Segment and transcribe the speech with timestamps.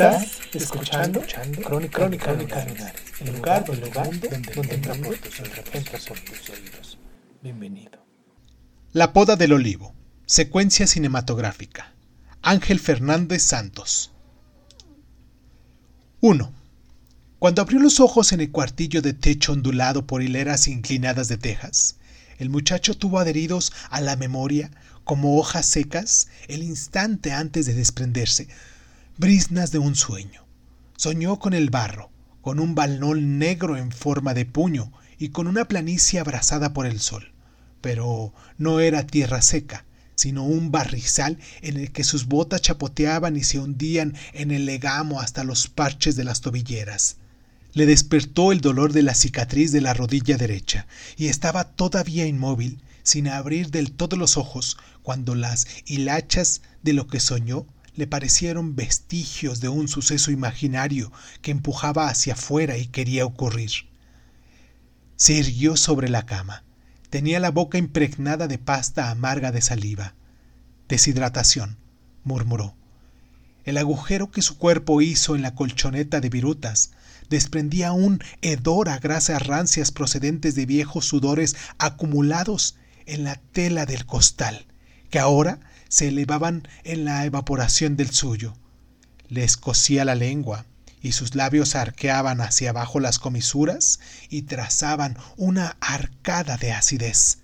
[0.00, 5.40] Estás escuchando, Crónica, Crónica, Crónica Lunares, el lugar, el lugar donde, donde entra por tus
[5.40, 6.98] oídos, entra por tus oídos.
[7.42, 8.02] Bienvenido.
[8.94, 9.94] La poda del olivo.
[10.24, 11.92] Secuencia cinematográfica.
[12.40, 14.10] Ángel Fernández Santos.
[16.22, 16.50] 1.
[17.38, 21.96] Cuando abrió los ojos en el cuartillo de techo ondulado por hileras inclinadas de tejas,
[22.38, 24.70] el muchacho tuvo adheridos a la memoria,
[25.04, 28.48] como hojas secas, el instante antes de desprenderse,
[29.20, 30.46] brisnas de un sueño.
[30.96, 35.66] Soñó con el barro, con un balnón negro en forma de puño y con una
[35.66, 37.30] planicie abrasada por el sol.
[37.82, 43.44] Pero no era tierra seca, sino un barrizal en el que sus botas chapoteaban y
[43.44, 47.18] se hundían en el legamo hasta los parches de las tobilleras.
[47.74, 50.86] Le despertó el dolor de la cicatriz de la rodilla derecha,
[51.18, 57.06] y estaba todavía inmóvil, sin abrir del todo los ojos, cuando las hilachas de lo
[57.06, 63.24] que soñó le parecieron vestigios de un suceso imaginario que empujaba hacia afuera y quería
[63.24, 63.70] ocurrir.
[65.16, 66.64] Se irguió sobre la cama.
[67.10, 70.14] Tenía la boca impregnada de pasta amarga de saliva.
[70.88, 71.76] Deshidratación,
[72.24, 72.74] murmuró.
[73.64, 76.92] El agujero que su cuerpo hizo en la colchoneta de virutas
[77.28, 84.06] desprendía un hedor a grasas rancias procedentes de viejos sudores acumulados en la tela del
[84.06, 84.66] costal,
[85.10, 85.60] que ahora
[85.90, 88.54] se elevaban en la evaporación del suyo.
[89.28, 90.64] Le escocía la lengua,
[91.02, 97.38] y sus labios arqueaban hacia abajo las comisuras y trazaban una arcada de acidez.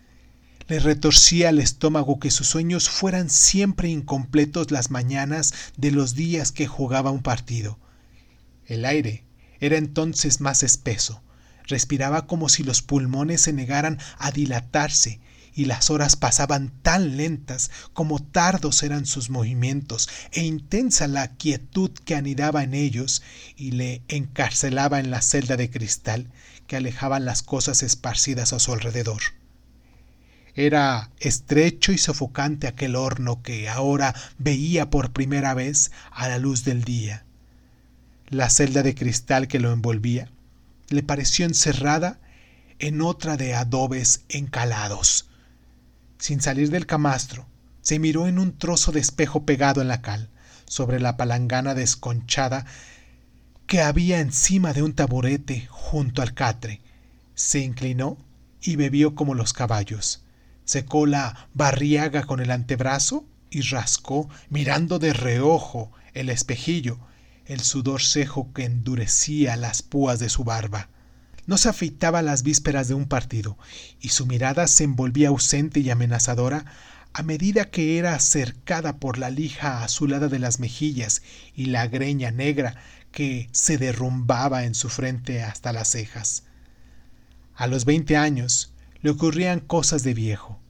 [0.68, 6.52] Le retorcía el estómago que sus sueños fueran siempre incompletos las mañanas de los días
[6.52, 7.78] que jugaba un partido.
[8.66, 9.24] El aire
[9.60, 11.22] era entonces más espeso,
[11.64, 15.20] respiraba como si los pulmones se negaran a dilatarse
[15.56, 21.90] y las horas pasaban tan lentas como tardos eran sus movimientos e intensa la quietud
[22.04, 23.22] que anidaba en ellos
[23.56, 26.30] y le encarcelaba en la celda de cristal
[26.66, 29.22] que alejaban las cosas esparcidas a su alrededor.
[30.54, 36.64] Era estrecho y sofocante aquel horno que ahora veía por primera vez a la luz
[36.64, 37.24] del día.
[38.28, 40.30] La celda de cristal que lo envolvía
[40.88, 42.20] le pareció encerrada
[42.78, 45.25] en otra de adobes encalados,
[46.18, 47.46] sin salir del camastro,
[47.82, 50.28] se miró en un trozo de espejo pegado en la cal,
[50.66, 52.66] sobre la palangana desconchada
[53.66, 56.80] que había encima de un taburete junto al catre.
[57.34, 58.18] Se inclinó
[58.60, 60.22] y bebió como los caballos.
[60.64, 66.98] Secó la barriaga con el antebrazo y rascó, mirando de reojo el espejillo,
[67.44, 70.88] el sudor cejo que endurecía las púas de su barba
[71.46, 73.56] no se afeitaba las vísperas de un partido,
[74.00, 76.64] y su mirada se envolvía ausente y amenazadora
[77.12, 81.22] a medida que era cercada por la lija azulada de las mejillas
[81.54, 82.76] y la greña negra
[83.10, 86.42] que se derrumbaba en su frente hasta las cejas.
[87.54, 90.60] A los veinte años le ocurrían cosas de viejo.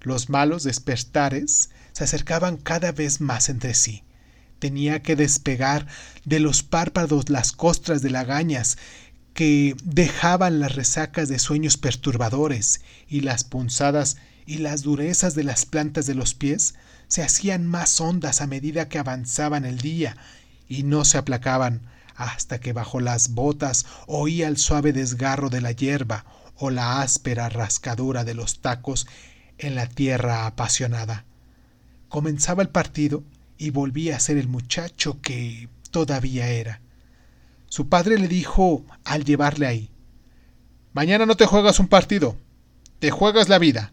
[0.00, 4.02] Los malos despertares se acercaban cada vez más entre sí.
[4.58, 5.86] Tenía que despegar
[6.24, 8.78] de los párpados las costras de lagañas
[9.34, 15.66] que dejaban las resacas de sueños perturbadores y las punzadas y las durezas de las
[15.66, 16.74] plantas de los pies
[17.08, 20.16] se hacían más hondas a medida que avanzaban el día
[20.68, 21.82] y no se aplacaban
[22.14, 26.24] hasta que bajo las botas oía el suave desgarro de la hierba
[26.56, 29.06] o la áspera rascadura de los tacos
[29.58, 31.24] en la tierra apasionada.
[32.08, 33.24] Comenzaba el partido
[33.58, 36.80] y volvía a ser el muchacho que todavía era.
[37.74, 39.90] Su padre le dijo al llevarle ahí,
[40.92, 42.36] Mañana no te juegas un partido,
[43.00, 43.92] te juegas la vida.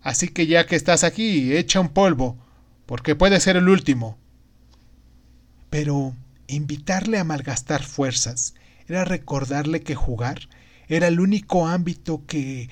[0.00, 2.38] Así que ya que estás aquí, echa un polvo,
[2.86, 4.16] porque puede ser el último.
[5.68, 6.14] Pero
[6.46, 8.54] invitarle a malgastar fuerzas
[8.86, 10.48] era recordarle que jugar
[10.88, 12.70] era el único ámbito que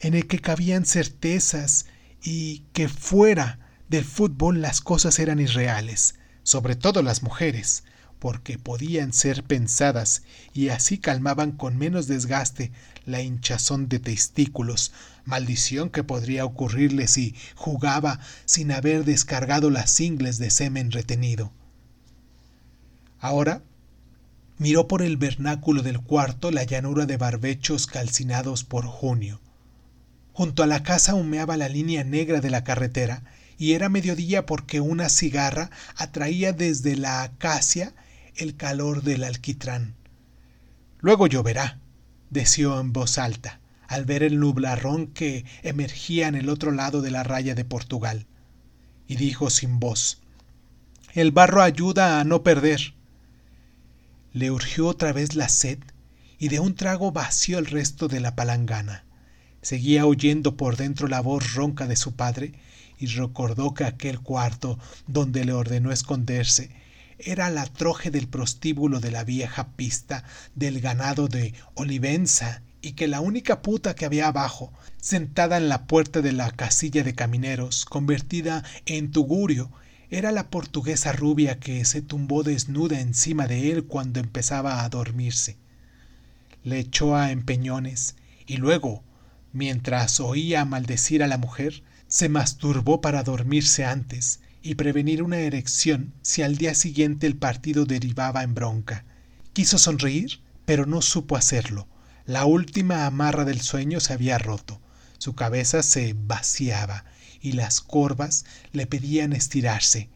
[0.00, 1.86] en el que cabían certezas
[2.22, 3.58] y que fuera
[3.88, 7.84] del fútbol las cosas eran irreales, sobre todo las mujeres,
[8.24, 10.22] porque podían ser pensadas
[10.54, 12.72] y así calmaban con menos desgaste
[13.04, 14.92] la hinchazón de testículos,
[15.26, 21.52] maldición que podría ocurrirle si jugaba sin haber descargado las ingles de semen retenido.
[23.20, 23.62] Ahora
[24.56, 29.42] miró por el vernáculo del cuarto la llanura de barbechos calcinados por junio.
[30.32, 33.22] Junto a la casa humeaba la línea negra de la carretera,
[33.58, 37.92] y era mediodía porque una cigarra atraía desde la acacia
[38.36, 39.94] el calor del alquitrán.
[40.98, 41.78] Luego lloverá,
[42.30, 47.10] deseó en voz alta, al ver el nublarrón que emergía en el otro lado de
[47.10, 48.26] la raya de Portugal.
[49.06, 50.20] Y dijo sin voz,
[51.12, 52.94] El barro ayuda a no perder.
[54.32, 55.78] Le urgió otra vez la sed
[56.38, 59.04] y de un trago vació el resto de la palangana.
[59.62, 62.52] Seguía oyendo por dentro la voz ronca de su padre
[62.98, 66.70] y recordó que aquel cuarto donde le ordenó esconderse
[67.18, 70.24] era la troje del prostíbulo de la vieja pista
[70.54, 75.86] del ganado de Olivenza y que la única puta que había abajo, sentada en la
[75.86, 79.70] puerta de la casilla de camineros, convertida en tugurio,
[80.10, 85.56] era la portuguesa rubia que se tumbó desnuda encima de él cuando empezaba a dormirse.
[86.62, 88.16] Le echó a empeñones
[88.46, 89.02] y luego,
[89.52, 96.14] mientras oía maldecir a la mujer, se masturbó para dormirse antes y prevenir una erección
[96.22, 99.04] si al día siguiente el partido derivaba en bronca.
[99.52, 101.86] Quiso sonreír, pero no supo hacerlo.
[102.24, 104.80] La última amarra del sueño se había roto.
[105.18, 107.04] Su cabeza se vaciaba
[107.42, 110.08] y las corvas le pedían estirarse.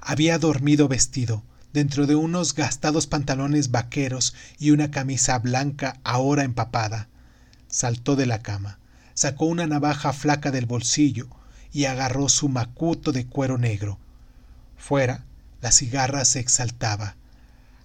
[0.00, 7.08] Había dormido vestido, dentro de unos gastados pantalones vaqueros y una camisa blanca ahora empapada.
[7.68, 8.80] Saltó de la cama,
[9.14, 11.28] sacó una navaja flaca del bolsillo
[11.72, 13.98] y agarró su macuto de cuero negro.
[14.76, 15.24] Fuera,
[15.60, 17.16] la cigarra se exaltaba.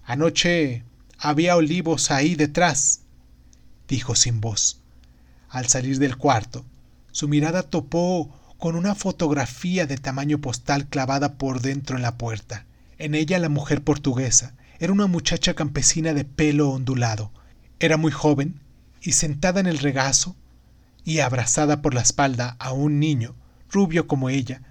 [0.04, 0.84] Anoche
[1.18, 3.00] había olivos ahí detrás,
[3.88, 4.80] dijo sin voz.
[5.48, 6.64] Al salir del cuarto,
[7.10, 12.66] su mirada topó con una fotografía de tamaño postal clavada por dentro en la puerta.
[12.98, 17.30] En ella la mujer portuguesa era una muchacha campesina de pelo ondulado.
[17.80, 18.60] Era muy joven
[19.00, 20.36] y sentada en el regazo
[21.04, 23.34] y abrazada por la espalda a un niño,
[23.70, 24.62] rubio como ella,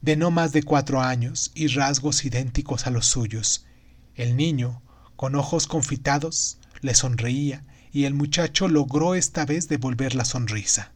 [0.00, 3.66] de no más de cuatro años y rasgos idénticos a los suyos.
[4.14, 4.82] El niño,
[5.16, 10.92] con ojos confitados, le sonreía y el muchacho logró esta vez devolver la sonrisa.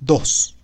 [0.00, 0.56] 2.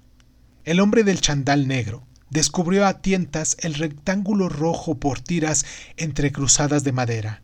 [0.65, 5.65] El hombre del chandal negro descubrió a tientas el rectángulo rojo por tiras
[5.97, 7.43] entrecruzadas de madera.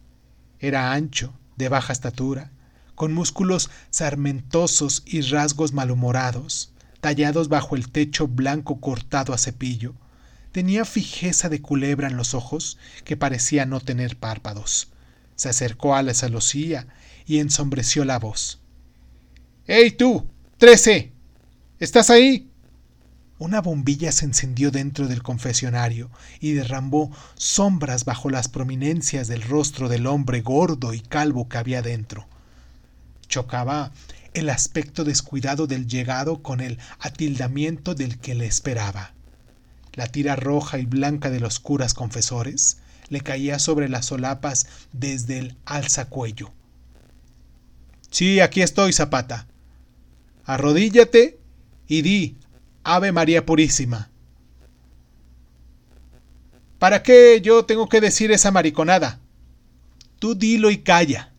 [0.61, 2.51] Era ancho, de baja estatura,
[2.95, 9.95] con músculos sarmentosos y rasgos malhumorados, tallados bajo el techo blanco cortado a cepillo.
[10.53, 14.89] Tenía fijeza de culebra en los ojos, que parecía no tener párpados.
[15.37, 16.89] Se acercó a la celosía
[17.27, 18.61] y ensombreció la voz.
[19.67, 20.27] ¡Ey tú!
[20.57, 21.13] ¡Trece!
[21.79, 22.51] ¿Estás ahí?
[23.39, 26.11] Una bombilla se encendió dentro del confesionario
[26.41, 31.81] y derramó sombras bajo las prominencias del rostro del hombre gordo y calvo que había
[31.81, 32.27] dentro.
[33.29, 33.93] Chocaba
[34.39, 39.13] el aspecto descuidado del llegado con el atildamiento del que le esperaba.
[39.95, 45.39] La tira roja y blanca de los curas confesores le caía sobre las solapas desde
[45.39, 46.53] el alzacuello.
[48.11, 49.47] Sí, aquí estoy, Zapata.
[50.45, 51.39] Arrodíllate
[51.87, 52.37] y di
[52.85, 54.11] Ave María Purísima.
[56.79, 59.21] ¿Para qué yo tengo que decir esa mariconada?
[60.19, 61.33] Tú dilo y calla.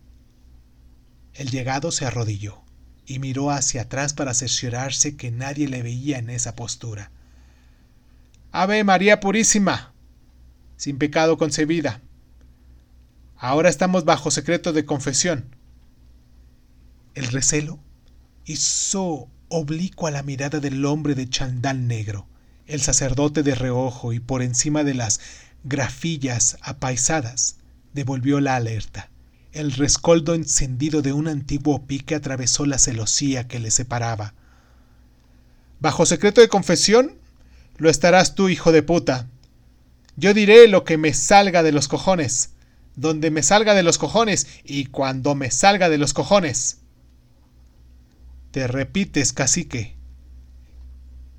[1.33, 2.61] El llegado se arrodilló
[3.09, 7.09] y miró hacia atrás para cerciorarse que nadie le veía en esa postura.
[8.51, 9.93] Ave María Purísima,
[10.77, 12.01] sin pecado concebida.
[13.35, 15.55] Ahora estamos bajo secreto de confesión.
[17.15, 17.79] El recelo
[18.45, 22.27] hizo oblicua la mirada del hombre de chandal negro.
[22.67, 25.19] El sacerdote de reojo y por encima de las
[25.63, 27.57] grafillas apaisadas
[27.93, 29.08] devolvió la alerta.
[29.51, 34.35] El rescoldo encendido de un antiguo pique atravesó la celosía que le separaba.
[35.79, 37.15] Bajo secreto de confesión,
[37.77, 39.27] lo estarás tú, hijo de puta.
[40.17, 42.51] Yo diré lo que me salga de los cojones,
[42.95, 46.81] donde me salga de los cojones y cuando me salga de los cojones.
[48.51, 49.95] Te repites, cacique.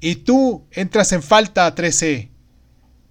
[0.00, 2.30] Y tú entras en falta, trece.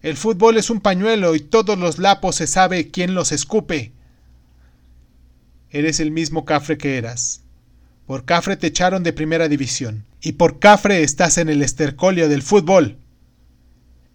[0.02, 3.94] El fútbol es un pañuelo y todos los lapos se sabe quién los escupe.
[5.72, 7.42] Eres el mismo Cafre que eras.
[8.08, 10.06] Por Cafre te echaron de primera división.
[10.22, 12.98] Y por Cafre estás en el estercolio del fútbol.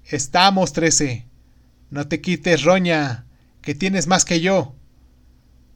[0.05, 1.27] Estamos, trece.
[1.91, 3.25] No te quites, roña,
[3.63, 4.75] que tienes más que yo.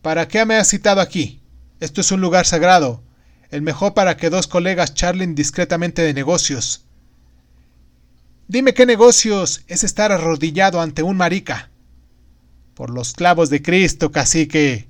[0.02, 1.40] ¿Para qué me has citado aquí?
[1.80, 3.02] Esto es un lugar sagrado,
[3.50, 6.85] el mejor para que dos colegas charlen discretamente de negocios.
[8.49, 11.70] Dime qué negocios es estar arrodillado ante un marica.
[12.75, 14.88] Por los clavos de Cristo, cacique.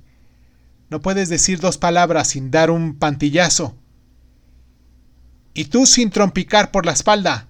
[0.89, 3.75] No puedes decir dos palabras sin dar un pantillazo.
[5.53, 7.47] Y tú sin trompicar por la espalda.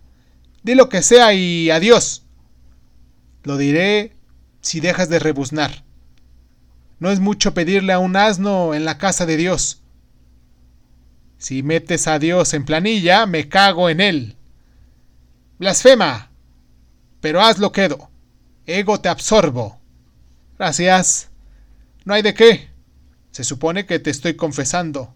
[0.63, 2.25] Di lo que sea y adiós.
[3.43, 4.13] Lo diré
[4.62, 5.84] si dejas de rebuznar.
[7.00, 9.81] No es mucho pedirle a un asno en la casa de Dios.
[11.38, 14.36] Si metes a Dios en planilla, me cago en él.
[15.58, 16.29] Blasfema.
[17.22, 18.10] Pero hazlo quedo.
[18.65, 19.79] Ego te absorbo.
[20.58, 21.29] Gracias.
[22.03, 22.69] No hay de qué.
[23.39, 25.15] Se supone que te estoy confesando.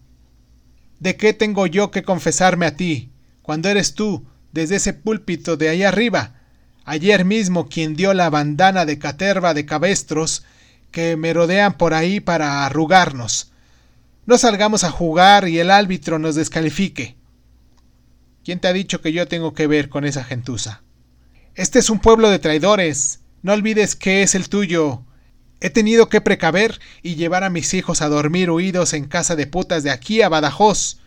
[0.98, 3.12] ¿De qué tengo yo que confesarme a ti,
[3.42, 6.40] cuando eres tú, desde ese púlpito de ahí arriba,
[6.86, 10.42] ayer mismo quien dio la bandana de caterva de cabestros
[10.90, 13.52] que me rodean por ahí para arrugarnos?
[14.24, 17.16] No salgamos a jugar y el árbitro nos descalifique.
[18.42, 20.82] ¿Quién te ha dicho que yo tengo que ver con esa gentuza?
[21.56, 23.20] Este es un pueblo de traidores.
[23.42, 25.04] No olvides que es el tuyo.
[25.60, 29.46] He tenido que precaver y llevar a mis hijos a dormir huidos en casa de
[29.46, 30.98] putas de aquí a Badajoz.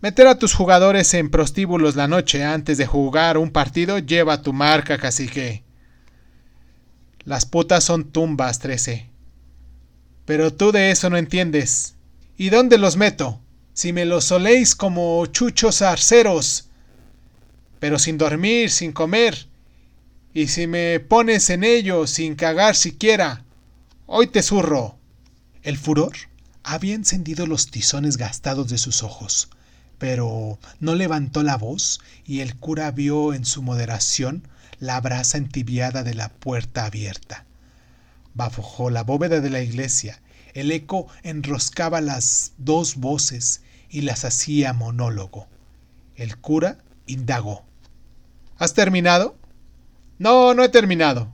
[0.00, 4.52] Meter a tus jugadores en prostíbulos la noche antes de jugar un partido lleva tu
[4.52, 5.62] marca, cacique.
[7.24, 9.08] Las putas son tumbas, trece.
[10.24, 11.94] Pero tú de eso no entiendes.
[12.36, 13.40] ¿Y dónde los meto?
[13.74, 16.68] Si me los soléis como chuchos arceros,
[17.78, 19.46] pero sin dormir, sin comer,
[20.34, 23.44] y si me pones en ello sin cagar siquiera,
[24.14, 24.98] hoy te zurro.
[25.62, 26.12] El furor
[26.62, 29.48] había encendido los tizones gastados de sus ojos,
[29.96, 34.46] pero no levantó la voz y el cura vio en su moderación
[34.78, 37.46] la brasa entibiada de la puerta abierta.
[38.34, 40.20] Bajo la bóveda de la iglesia
[40.52, 45.48] el eco enroscaba las dos voces y las hacía monólogo.
[46.16, 46.76] El cura
[47.06, 47.64] indagó.
[48.58, 49.38] ¿Has terminado?
[50.18, 51.32] No, no he terminado.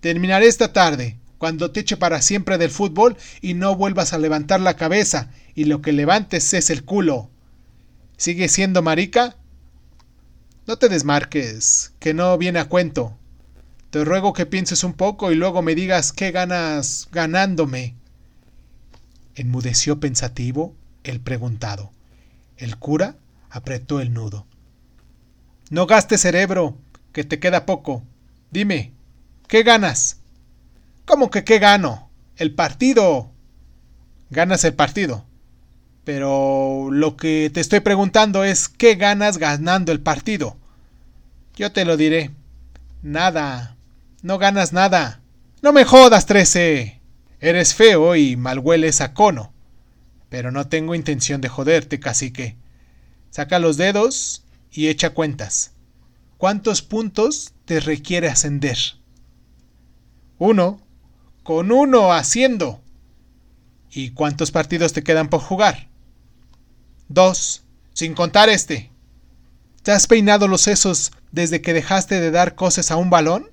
[0.00, 4.62] Terminaré esta tarde, cuando te eche para siempre del fútbol y no vuelvas a levantar
[4.62, 7.28] la cabeza y lo que levantes es el culo.
[8.16, 9.36] ¿Sigue siendo marica?
[10.66, 13.18] No te desmarques, que no viene a cuento.
[13.90, 17.94] Te ruego que pienses un poco y luego me digas qué ganas ganándome.
[19.34, 21.92] Enmudeció pensativo el preguntado.
[22.56, 23.16] El cura
[23.50, 24.46] apretó el nudo.
[25.68, 26.78] No gastes cerebro,
[27.12, 28.02] que te queda poco.
[28.50, 28.94] Dime,
[29.46, 30.23] ¿qué ganas?
[31.04, 32.10] ¿Cómo que qué gano?
[32.36, 33.30] El partido.
[34.30, 35.24] Ganas el partido.
[36.04, 40.56] Pero lo que te estoy preguntando es ¿qué ganas ganando el partido?
[41.56, 42.30] Yo te lo diré.
[43.02, 43.76] Nada.
[44.22, 45.20] No ganas nada.
[45.62, 47.00] No me jodas, trece.
[47.40, 49.52] Eres feo y mal hueles a cono.
[50.30, 52.56] Pero no tengo intención de joderte, cacique.
[53.30, 55.72] Saca los dedos y echa cuentas.
[56.38, 58.78] ¿Cuántos puntos te requiere ascender?
[60.38, 60.83] Uno.
[61.44, 62.80] Con uno haciendo.
[63.92, 65.88] ¿Y cuántos partidos te quedan por jugar?
[67.08, 67.62] Dos.
[67.92, 68.90] Sin contar este.
[69.82, 73.50] ¿Te has peinado los sesos desde que dejaste de dar cosas a un balón?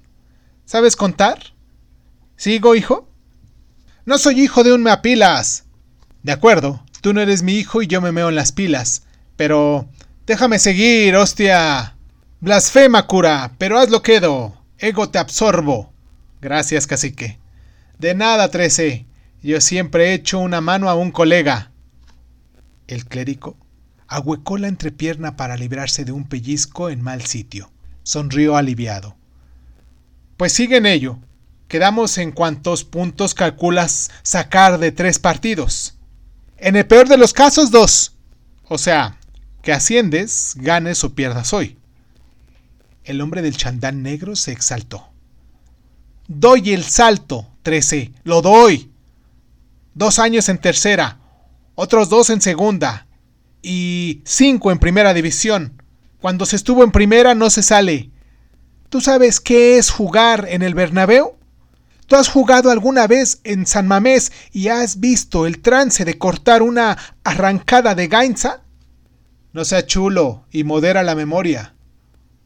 [0.65, 1.53] ¿Sabes contar?
[2.37, 3.09] ¿Sigo, hijo?
[4.05, 5.65] No soy hijo de un meapilas.
[6.23, 9.03] De acuerdo, tú no eres mi hijo y yo me meo en las pilas.
[9.35, 9.89] Pero...
[10.25, 11.97] Déjame seguir, hostia.
[12.39, 14.55] Blasfema, cura, pero hazlo quedo.
[14.77, 15.91] Ego te absorbo.
[16.39, 17.40] Gracias, cacique.
[18.01, 19.05] De nada, trece.
[19.43, 21.69] Yo siempre he hecho una mano a un colega.
[22.87, 23.57] El clérigo
[24.07, 27.71] ahuecó la entrepierna para librarse de un pellizco en mal sitio.
[28.01, 29.15] Sonrió aliviado.
[30.35, 31.19] Pues sigue en ello.
[31.67, 35.99] Quedamos en cuántos puntos calculas sacar de tres partidos.
[36.57, 38.15] En el peor de los casos, dos.
[38.63, 39.19] O sea,
[39.61, 41.77] que asciendes, ganes o pierdas hoy.
[43.03, 45.07] El hombre del chandán negro se exaltó.
[46.27, 48.11] Doy el salto, trece.
[48.23, 48.91] Lo doy.
[49.93, 51.19] Dos años en tercera,
[51.75, 53.07] otros dos en segunda
[53.61, 55.81] y cinco en primera división.
[56.19, 58.09] Cuando se estuvo en primera no se sale.
[58.89, 61.35] ¿Tú sabes qué es jugar en el Bernabéu?
[62.07, 66.61] ¿Tú has jugado alguna vez en San Mamés y has visto el trance de cortar
[66.61, 68.63] una arrancada de Gainza?
[69.53, 71.73] No sea chulo y modera la memoria.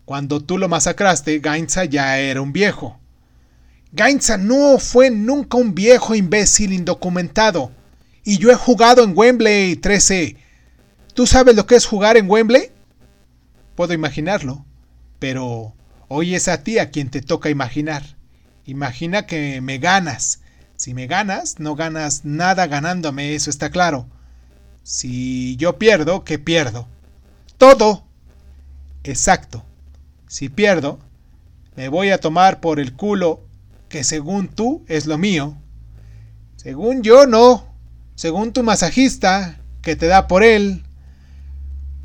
[0.06, 3.00] Cuando tú lo masacraste, Gainza ya era un viejo.
[3.96, 7.72] Gainza no fue nunca un viejo imbécil indocumentado.
[8.26, 10.36] Y yo he jugado en Wembley 13.
[11.14, 12.72] ¿Tú sabes lo que es jugar en Wembley?
[13.76, 14.66] Puedo imaginarlo,
[15.20, 15.74] pero
[16.10, 18.04] hoy es a ti a quien te toca imaginar.
[18.66, 20.42] Imagina que me ganas.
[20.76, 24.10] Si me ganas, no ganas nada ganándome, eso está claro.
[24.84, 26.90] Si yo pierdo, ¿qué pierdo?
[27.58, 28.04] Todo.
[29.06, 29.64] Exacto.
[30.28, 31.00] Si pierdo,
[31.78, 33.45] me voy a tomar por el culo
[33.90, 35.58] que según tú es lo mío.
[36.56, 37.76] Según yo no.
[38.16, 40.84] Según tu masajista, que te da por él.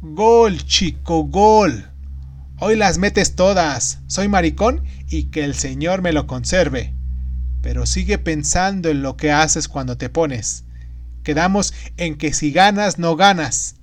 [0.02, 1.90] Gol, chico, gol.
[2.58, 4.00] Hoy las metes todas.
[4.06, 6.94] Soy maricón y que el Señor me lo conserve.
[7.62, 10.64] Pero sigue pensando en lo que haces cuando te pones.
[11.22, 13.76] Quedamos en que si ganas, no ganas.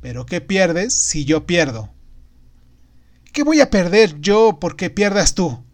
[0.00, 1.90] Pero ¿qué pierdes si yo pierdo?
[3.32, 5.65] ¿Qué voy a perder yo porque pierdas tú?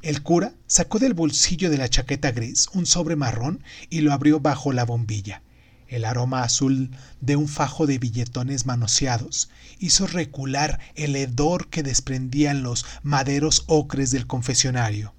[0.00, 4.38] El cura sacó del bolsillo de la chaqueta gris un sobre marrón y lo abrió
[4.38, 5.42] bajo la bombilla.
[5.88, 6.90] El aroma azul
[7.20, 14.10] de un fajo de billetones manoseados hizo recular el hedor que desprendían los maderos ocres
[14.10, 15.14] del confesionario.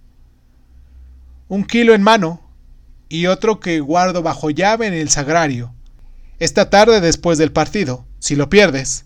[1.49, 2.41] Un kilo en mano
[3.09, 5.73] y otro que guardo bajo llave en el sagrario.
[6.37, 9.05] Esta tarde después del partido, si lo pierdes.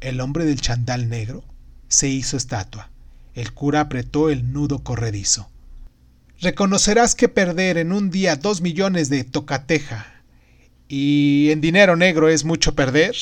[0.00, 1.44] El hombre del chandal negro
[1.88, 2.91] se hizo estatua.
[3.34, 5.50] El cura apretó el nudo corredizo.
[6.40, 10.12] Reconocerás que perder en un día dos millones de tocateja
[10.94, 13.16] y en dinero negro es mucho perder,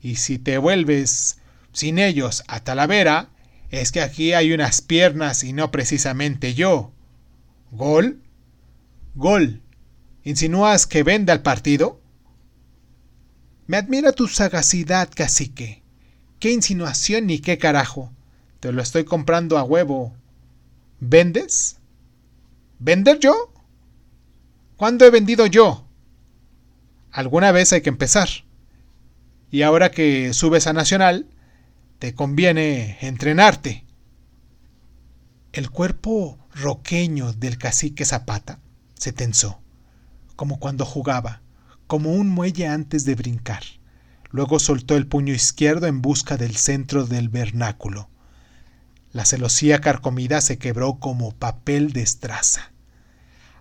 [0.00, 1.36] y si te vuelves
[1.74, 3.28] sin ellos a Talavera,
[3.70, 6.90] es que aquí hay unas piernas y no precisamente yo.
[7.70, 8.22] ¿Gol?
[9.14, 9.60] Gol.
[10.24, 12.00] ¿Insinúas que vende al partido?
[13.66, 15.82] Me admira tu sagacidad, cacique.
[16.38, 18.10] ¿Qué insinuación ni qué carajo?
[18.62, 20.14] Te lo estoy comprando a huevo.
[21.00, 21.80] ¿Vendes?
[22.78, 23.52] ¿Vender yo?
[24.76, 25.84] ¿Cuándo he vendido yo?
[27.10, 28.28] alguna vez hay que empezar.
[29.50, 31.26] Y ahora que subes a Nacional,
[31.98, 33.84] te conviene entrenarte.
[35.52, 38.60] El cuerpo roqueño del cacique Zapata
[38.94, 39.60] se tensó,
[40.36, 41.42] como cuando jugaba,
[41.88, 43.64] como un muelle antes de brincar.
[44.30, 48.08] Luego soltó el puño izquierdo en busca del centro del vernáculo.
[49.12, 52.72] La celosía carcomida se quebró como papel de estraza.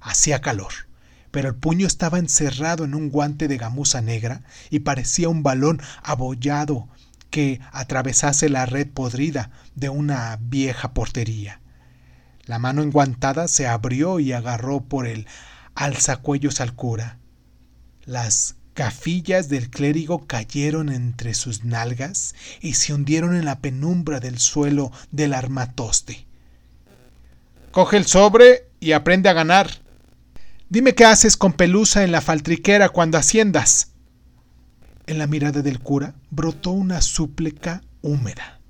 [0.02, 0.74] Hacía calor
[1.32, 5.82] pero el puño estaba encerrado en un guante de gamuza negra y parecía un balón
[6.04, 6.90] abollado
[7.30, 11.62] que atravesase la red podrida de una vieja portería.
[12.46, 15.26] La mano enguantada se abrió y agarró por el
[15.74, 17.18] alzacuellos al cura.
[18.04, 24.39] Las gafillas del clérigo cayeron entre sus nalgas y se hundieron en la penumbra del
[24.39, 26.26] suelo del armatoste.
[27.70, 29.70] Coge el sobre y aprende a ganar,
[30.70, 33.91] Dime qué haces con Pelusa en la faltriquera cuando asciendas.
[35.06, 38.62] En la mirada del cura brotó una súplica húmeda.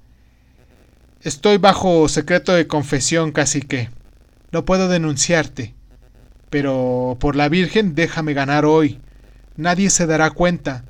[1.22, 3.92] Estoy bajo secreto de confesión, cacique.
[4.52, 5.74] No puedo denunciarte.
[6.50, 9.00] Pero por la Virgen déjame ganar hoy.
[9.62, 10.86] Nadie se dará cuenta.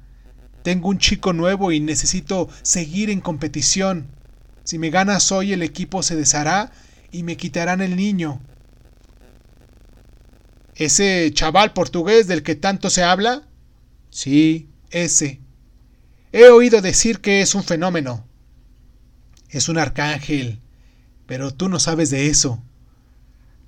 [0.64, 4.08] Tengo un chico nuevo y necesito seguir en competición.
[4.64, 6.72] Si me ganas hoy el equipo se deshará
[7.12, 8.40] y me quitarán el niño.
[10.76, 13.44] ¿Ese chaval portugués del que tanto se habla?
[14.10, 15.42] Sí, ese.
[16.32, 18.26] He oído decir que es un fenómeno.
[19.50, 20.62] Es un arcángel.
[21.26, 22.64] Pero tú no sabes de eso.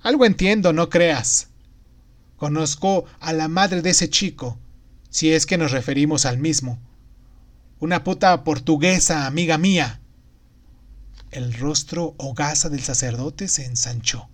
[0.00, 1.48] Algo entiendo, no creas.
[2.38, 4.58] Conozco a la madre de ese chico,
[5.14, 6.80] si es que nos referimos al mismo.
[7.78, 10.00] Una puta portuguesa, amiga mía.
[11.30, 14.28] El rostro hogaza del sacerdote se ensanchó,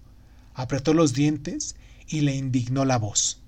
[0.54, 1.76] apretó los dientes
[2.08, 3.42] y le indignó la voz.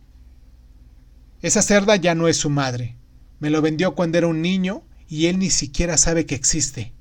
[1.40, 2.96] Esa cerda ya no es su madre.
[3.40, 6.92] Me lo vendió cuando era un niño y él ni siquiera sabe que existe.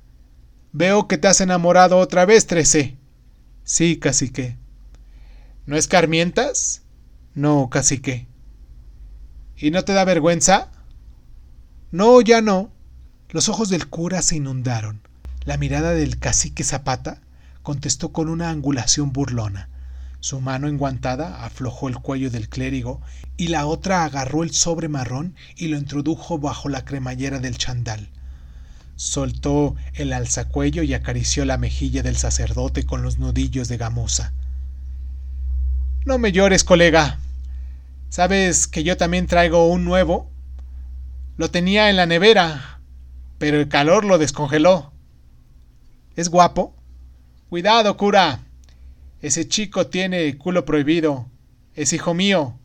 [0.71, 2.95] Veo que te has enamorado otra vez, Trece.
[3.65, 4.55] Sí, cacique.
[5.65, 6.83] ¿No es Carmientas?
[7.35, 8.30] No, cacique.
[9.62, 10.69] ¿Y no te da vergüenza?
[11.91, 12.71] No, ya no.
[13.30, 15.02] Los ojos del cura se inundaron.
[15.45, 17.21] La mirada del cacique Zapata
[17.62, 19.69] contestó con una angulación burlona.
[20.19, 23.02] Su mano enguantada aflojó el cuello del clérigo
[23.38, 28.10] y la otra agarró el sobre marrón y lo introdujo bajo la cremallera del chandal.
[28.95, 34.34] Soltó el alzacuello y acarició la mejilla del sacerdote con los nudillos de gamuza.
[36.06, 37.19] No me llores, colega.
[38.12, 40.30] ¿Sabes que yo también traigo un nuevo?
[41.38, 42.82] Lo tenía en la nevera,
[43.38, 44.91] pero el calor lo descongeló.
[46.17, 46.76] ¿Es guapo?
[47.50, 48.41] Cuidado, cura.
[49.21, 51.28] Ese chico tiene culo prohibido.
[51.74, 52.60] Es hijo mío.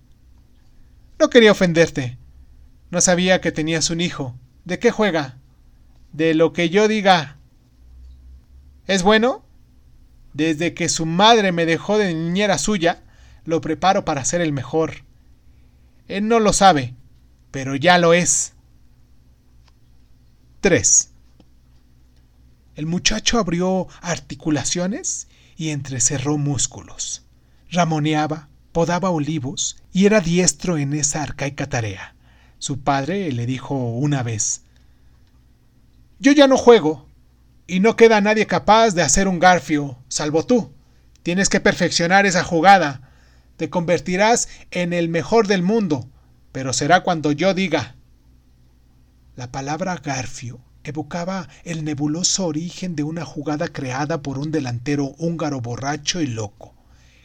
[1.21, 2.19] No quería ofenderte.
[2.91, 4.35] No sabía que tenías un hijo.
[4.65, 5.37] ¿De qué juega?
[6.13, 7.37] De lo que yo diga.
[8.89, 9.45] ¿Es bueno?
[10.33, 13.05] Desde que su madre me dejó de niñera suya,
[13.45, 15.06] lo preparo para ser el mejor.
[16.09, 16.95] Él no lo sabe,
[17.51, 18.53] pero ya lo es.
[20.61, 21.11] 3.
[22.77, 27.25] El muchacho abrió articulaciones y entrecerró músculos.
[27.71, 32.15] Ramoneaba, podaba olivos y era diestro en esa arcaica tarea.
[32.59, 34.63] Su padre le dijo una vez,
[36.19, 37.07] Yo ya no juego,
[37.67, 40.73] y no queda nadie capaz de hacer un garfio, salvo tú.
[41.23, 43.06] Tienes que perfeccionar esa jugada.
[43.57, 46.09] Te convertirás en el mejor del mundo,
[46.53, 47.97] pero será cuando yo diga.
[49.35, 55.61] La palabra garfio evocaba el nebuloso origen de una jugada creada por un delantero húngaro
[55.61, 56.75] borracho y loco,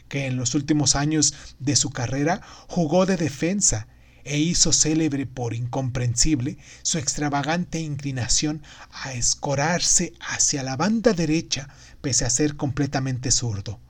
[0.08, 3.86] que en los últimos años de su carrera jugó de defensa
[4.24, 11.68] e hizo célebre por incomprensible su extravagante inclinación a escorarse hacia la banda derecha
[12.00, 13.80] pese a ser completamente zurdo.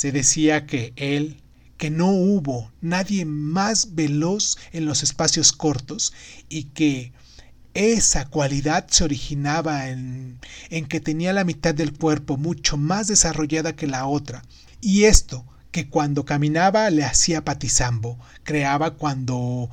[0.00, 1.42] Se decía que él,
[1.76, 6.14] que no hubo nadie más veloz en los espacios cortos
[6.48, 7.12] y que
[7.74, 10.38] esa cualidad se originaba en,
[10.70, 14.42] en, que tenía la mitad del cuerpo mucho más desarrollada que la otra,
[14.80, 19.68] y esto que cuando caminaba le hacía patizambo, creaba cuando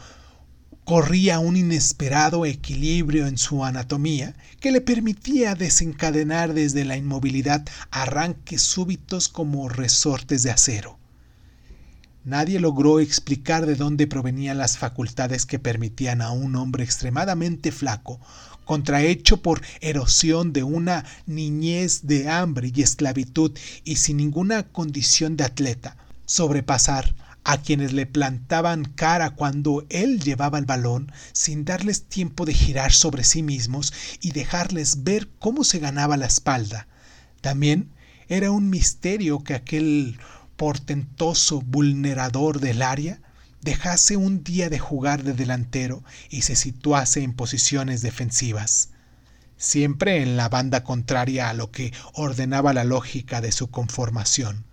[0.87, 8.61] corría un inesperado equilibrio en su anatomía que le permitía desencadenar desde la inmovilidad arranques
[8.61, 10.97] súbitos como resortes de acero.
[12.23, 18.21] Nadie logró explicar de dónde provenían las facultades que permitían a un hombre extremadamente flaco,
[18.63, 23.51] contrahecho por erosión de una niñez de hambre y esclavitud
[23.83, 27.13] y sin ninguna condición de atleta, sobrepasar
[27.47, 32.91] a quienes le plantaban cara cuando él llevaba el balón sin darles tiempo de girar
[32.91, 36.87] sobre sí mismos y dejarles ver cómo se ganaba la espalda.
[37.39, 37.93] También
[38.27, 40.19] era un misterio que aquel
[40.57, 43.21] portentoso vulnerador del área
[43.61, 48.89] dejase un día de jugar de delantero y se situase en posiciones defensivas,
[49.55, 54.65] siempre en la banda contraria a lo que ordenaba la lógica de su conformación.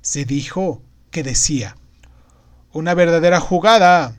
[0.00, 1.76] Se dijo que decía,
[2.72, 4.16] una verdadera jugada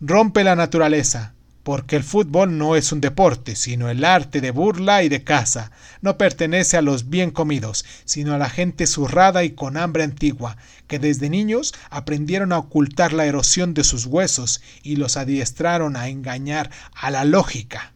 [0.00, 1.34] rompe la naturaleza,
[1.64, 5.72] porque el fútbol no es un deporte, sino el arte de burla y de caza.
[6.00, 10.56] No pertenece a los bien comidos, sino a la gente zurrada y con hambre antigua,
[10.86, 16.08] que desde niños aprendieron a ocultar la erosión de sus huesos y los adiestraron a
[16.08, 17.92] engañar a la lógica.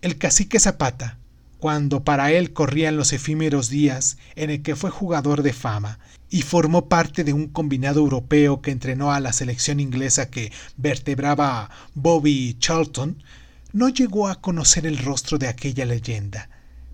[0.00, 1.18] El cacique Zapata,
[1.58, 5.98] cuando para él corrían los efímeros días en el que fue jugador de fama
[6.30, 11.70] y formó parte de un combinado europeo que entrenó a la selección inglesa que vertebraba
[11.94, 13.22] Bobby Charlton,
[13.72, 16.48] no llegó a conocer el rostro de aquella leyenda,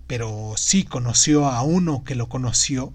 [0.07, 2.93] pero sí conoció a uno que lo conoció,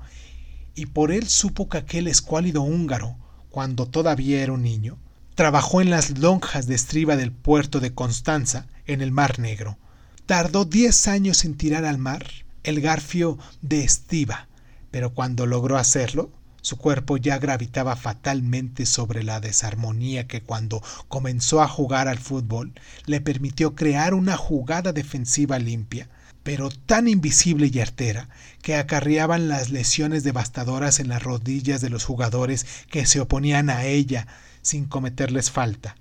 [0.75, 3.17] y por él supo que aquel escuálido húngaro,
[3.51, 4.99] cuando todavía era un niño,
[5.35, 9.79] trabajó en las lonjas de estriba del puerto de Constanza, en el Mar Negro.
[10.27, 12.27] Tardó diez años en tirar al mar
[12.65, 14.49] el garfio de estiva,
[14.93, 21.61] pero cuando logró hacerlo, su cuerpo ya gravitaba fatalmente sobre la desarmonía que cuando comenzó
[21.61, 22.73] a jugar al fútbol
[23.07, 26.09] le permitió crear una jugada defensiva limpia,
[26.45, 28.29] pero tan invisible y artera
[28.63, 33.85] que acarreaban las lesiones devastadoras en las rodillas de los jugadores que se oponían a
[33.85, 34.29] ella
[34.63, 35.97] sin cometerles falta.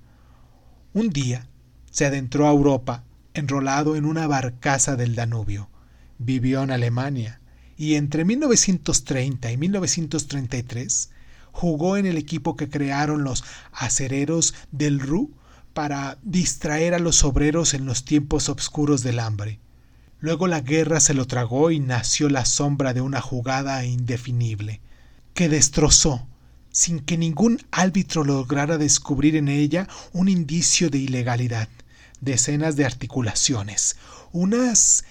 [0.94, 1.48] Un día
[1.90, 3.02] se adentró a Europa
[3.34, 5.68] enrolado en una barcaza del Danubio.
[6.18, 7.40] Vivió en Alemania,
[7.82, 11.10] y entre 1930 y 1933
[11.50, 13.42] jugó en el equipo que crearon los
[13.72, 15.34] acereros del Ru
[15.74, 19.58] para distraer a los obreros en los tiempos oscuros del hambre.
[20.20, 24.80] Luego la guerra se lo tragó y nació la sombra de una jugada indefinible,
[25.34, 26.28] que destrozó,
[26.70, 31.68] sin que ningún árbitro lograra descubrir en ella un indicio de ilegalidad,
[32.20, 33.96] decenas de articulaciones,
[34.30, 35.02] unas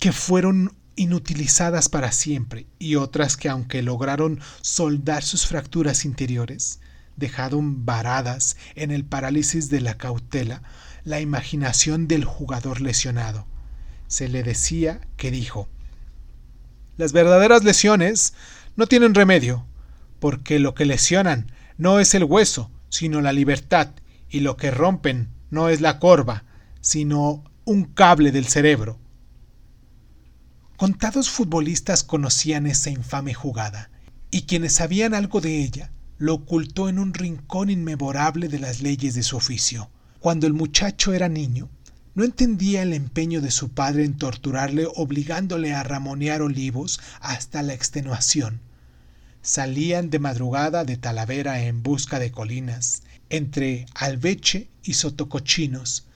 [0.00, 6.80] que fueron inutilizadas para siempre y otras que aunque lograron soldar sus fracturas interiores,
[7.16, 10.62] dejaron varadas en el parálisis de la cautela
[11.04, 13.46] la imaginación del jugador lesionado.
[14.06, 15.68] Se le decía que dijo,
[16.96, 18.34] las verdaderas lesiones
[18.76, 19.66] no tienen remedio,
[20.20, 23.90] porque lo que lesionan no es el hueso, sino la libertad,
[24.28, 26.44] y lo que rompen no es la corva,
[26.80, 28.98] sino un cable del cerebro.
[30.82, 33.88] Contados futbolistas conocían esa infame jugada,
[34.32, 39.14] y quienes sabían algo de ella lo ocultó en un rincón inmemorable de las leyes
[39.14, 39.90] de su oficio.
[40.18, 41.68] Cuando el muchacho era niño,
[42.16, 47.74] no entendía el empeño de su padre en torturarle obligándole a ramonear olivos hasta la
[47.74, 48.60] extenuación.
[49.40, 56.08] Salían de madrugada de Talavera en busca de colinas, entre albeche y sotocochinos.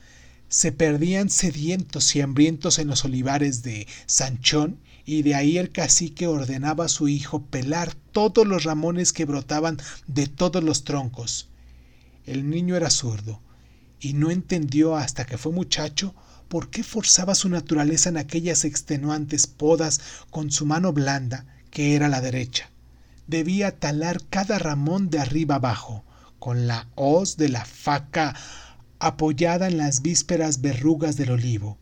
[0.49, 6.27] Se perdían sedientos y hambrientos en los olivares de Sanchón y de ahí el cacique
[6.27, 11.49] ordenaba a su hijo pelar todos los ramones que brotaban de todos los troncos.
[12.25, 13.41] El niño era zurdo
[13.99, 16.13] y no entendió hasta que fue muchacho
[16.47, 22.07] por qué forzaba su naturaleza en aquellas extenuantes podas con su mano blanda, que era
[22.07, 22.69] la derecha.
[23.27, 26.05] Debía talar cada ramón de arriba abajo,
[26.39, 28.35] con la hoz de la faca
[28.99, 31.77] apoyada en las vísperas verrugas del olivo,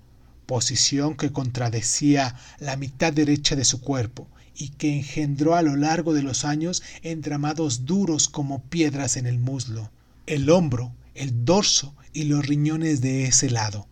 [0.46, 6.14] posición que contradecía la mitad derecha de su cuerpo y que engendró a lo largo
[6.14, 9.92] de los años entramados duros como piedras en el muslo,
[10.28, 13.88] el hombro, el dorso y los riñones de ese lado.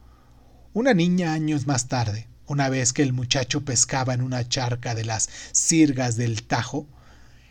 [0.73, 5.05] Una niña años más tarde, una vez que el muchacho pescaba en una charca de
[5.05, 6.87] las sirgas del Tajo,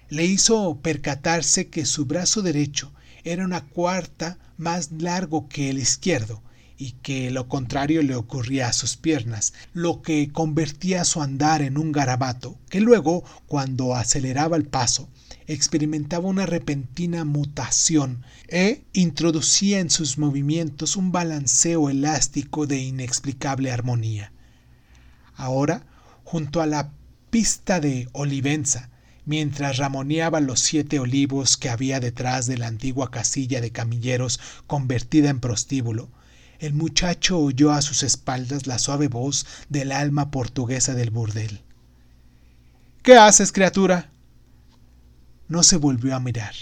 [0.09, 2.93] le hizo percatarse que su brazo derecho
[3.25, 6.43] era una cuarta más largo que el izquierdo
[6.77, 11.79] y que lo contrario le ocurría a sus piernas, lo que convertía su andar en
[11.79, 15.09] un garabato, que luego, cuando aceleraba el paso,
[15.47, 24.33] experimentaba una repentina mutación e introducía en sus movimientos un balanceo elástico de inexplicable armonía.
[25.37, 25.87] Ahora,
[26.25, 26.93] junto a la
[27.31, 28.91] pista de Olivenza,
[29.25, 35.31] mientras ramoneaba los siete olivos que había detrás de la antigua casilla de camilleros convertida
[35.31, 36.09] en prostíbulo,
[36.59, 41.61] el muchacho oyó a sus espaldas la suave voz del alma portuguesa del burdel.
[43.03, 44.11] ¿Qué haces, criatura?
[45.49, 46.55] No se volvió a mirar.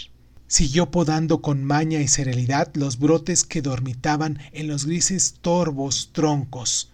[0.47, 6.89] Siguió podando con maña y serenidad los brotes que dormitaban en los grises torvos troncos.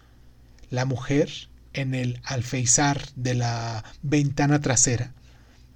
[0.69, 1.31] La mujer,
[1.73, 5.13] en el alfeizar de la ventana trasera,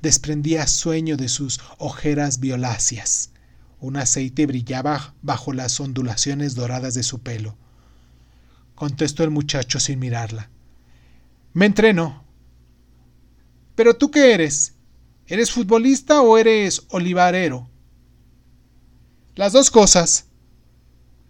[0.02, 3.32] desprendía sueño de sus ojeras violáceas.
[3.80, 7.56] Un aceite brillaba bajo las ondulaciones doradas de su pelo.
[8.76, 10.50] Contestó el muchacho sin mirarla.
[11.54, 12.24] Me entreno.
[13.76, 14.74] ¿Pero tú qué eres?
[15.28, 17.70] ¿Eres futbolista o eres olivarero?
[19.36, 20.26] Las dos cosas.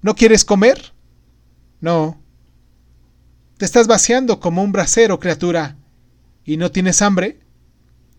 [0.01, 0.93] ¿No quieres comer?
[1.79, 2.21] No.
[3.57, 5.77] Te estás vaciando como un brasero, criatura.
[6.43, 7.40] ¿Y no tienes hambre?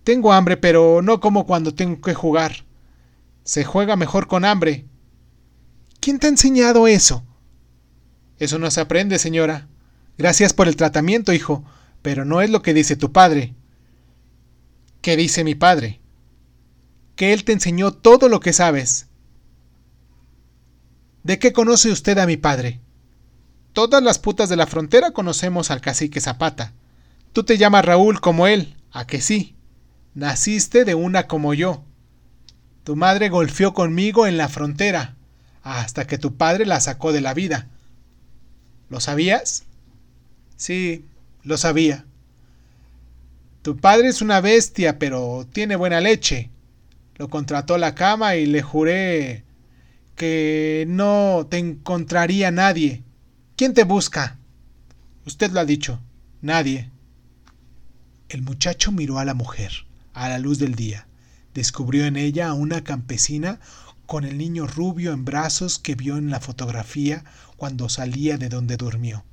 [0.04, 2.64] Tengo hambre, pero no como cuando tengo que jugar.
[3.44, 4.86] Se juega mejor con hambre.
[6.00, 7.24] ¿Quién te ha enseñado eso?
[8.38, 9.68] Eso no se aprende, señora.
[10.18, 11.64] Gracias por el tratamiento, hijo,
[12.02, 13.54] pero no es lo que dice tu padre.
[15.00, 16.00] ¿Qué dice mi padre?
[17.14, 19.06] Que él te enseñó todo lo que sabes.
[21.22, 22.80] ¿De qué conoce usted a mi padre?
[23.72, 26.72] Todas las putas de la frontera conocemos al cacique Zapata.
[27.32, 29.56] Tú te llamas Raúl como él, ¿a que sí?
[30.14, 31.84] Naciste de una como yo.
[32.84, 35.16] Tu madre golpeó conmigo en la frontera,
[35.62, 37.68] hasta que tu padre la sacó de la vida.
[38.90, 39.64] ¿Lo sabías?
[40.56, 41.06] Sí,
[41.44, 42.04] lo sabía.
[43.62, 46.50] Tu padre es una bestia, pero tiene buena leche.
[47.16, 49.44] Lo contrató la cama y le juré
[50.14, 53.02] que no te encontraría nadie.
[53.56, 54.36] ¿Quién te busca?
[55.24, 56.02] Usted lo ha dicho.
[56.42, 56.90] Nadie.
[58.28, 61.06] El muchacho miró a la mujer a la luz del día.
[61.54, 63.60] Descubrió en ella a una campesina
[64.06, 67.24] con el niño rubio en brazos que vio en la fotografía
[67.56, 69.24] cuando salía de donde durmió.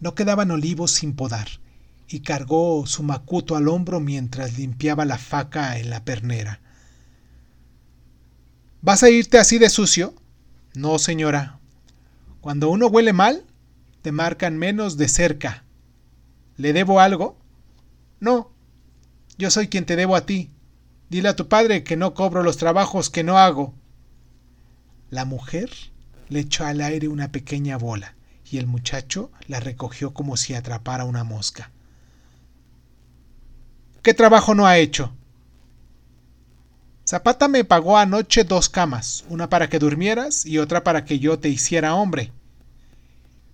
[0.00, 1.48] No quedaban olivos sin podar,
[2.08, 6.60] y cargó su macuto al hombro mientras limpiaba la faca en la pernera.
[8.82, 10.14] ¿Vas a irte así de sucio?
[10.74, 11.58] No, señora.
[12.40, 13.44] Cuando uno huele mal,
[14.02, 15.64] te marcan menos de cerca.
[16.56, 17.36] ¿Le debo algo?
[18.20, 18.52] No,
[19.38, 20.50] yo soy quien te debo a ti.
[21.08, 23.74] Dile a tu padre que no cobro los trabajos que no hago.
[25.10, 25.70] La mujer
[26.28, 28.16] le echó al aire una pequeña bola
[28.50, 31.70] y el muchacho la recogió como si atrapara una mosca.
[34.02, 35.12] ¿Qué trabajo no ha hecho?
[37.08, 41.38] Zapata me pagó anoche dos camas, una para que durmieras y otra para que yo
[41.38, 42.32] te hiciera hombre.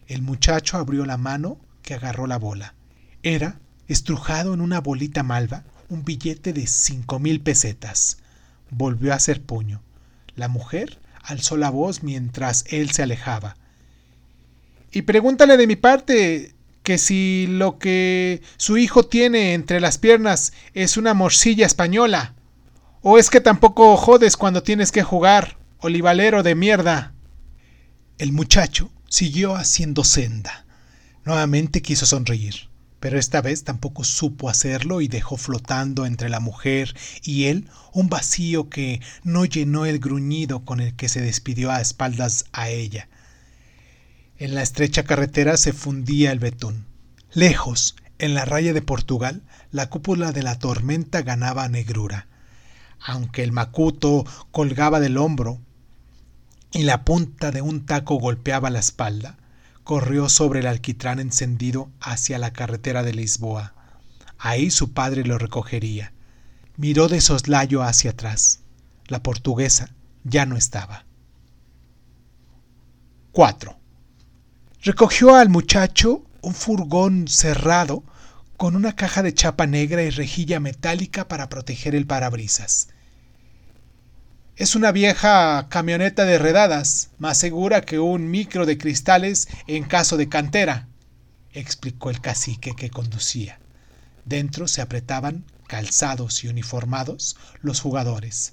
[0.07, 2.75] El muchacho abrió la mano que agarró la bola.
[3.23, 8.19] Era, estrujado en una bolita malva, un billete de cinco mil pesetas.
[8.71, 9.83] Volvió a hacer puño.
[10.35, 13.57] La mujer alzó la voz mientras él se alejaba.
[14.91, 20.53] Y pregúntale de mi parte que si lo que su hijo tiene entre las piernas
[20.75, 22.35] es una morcilla española.
[23.03, 27.13] ¿O es que tampoco jodes cuando tienes que jugar, olivalero de mierda?
[28.19, 30.65] El muchacho siguió haciendo senda.
[31.25, 32.69] Nuevamente quiso sonreír,
[33.03, 38.09] pero esta vez tampoco supo hacerlo y dejó flotando entre la mujer y él un
[38.09, 43.09] vacío que no llenó el gruñido con el que se despidió a espaldas a ella.
[44.39, 46.87] En la estrecha carretera se fundía el betún.
[47.33, 52.29] Lejos, en la raya de Portugal, la cúpula de la tormenta ganaba negrura.
[53.01, 55.59] Aunque el macuto colgaba del hombro
[56.71, 59.39] y la punta de un taco golpeaba la espalda,
[59.85, 63.75] corrió sobre el alquitrán encendido hacia la carretera de Lisboa.
[64.39, 66.13] Ahí su padre lo recogería.
[66.77, 68.61] Miró de soslayo hacia atrás.
[69.07, 71.05] La portuguesa ya no estaba.
[73.33, 73.77] 4.
[74.83, 78.05] Recogió al muchacho un furgón cerrado
[78.57, 82.89] con una caja de chapa negra y rejilla metálica para proteger el parabrisas.
[84.55, 90.19] Es una vieja camioneta de redadas, más segura que un micro de cristales en caso
[90.19, 90.89] de cantera,
[91.55, 93.59] explicó el cacique que conducía.
[94.27, 98.53] Dentro se apretaban, calzados y uniformados, los jugadores.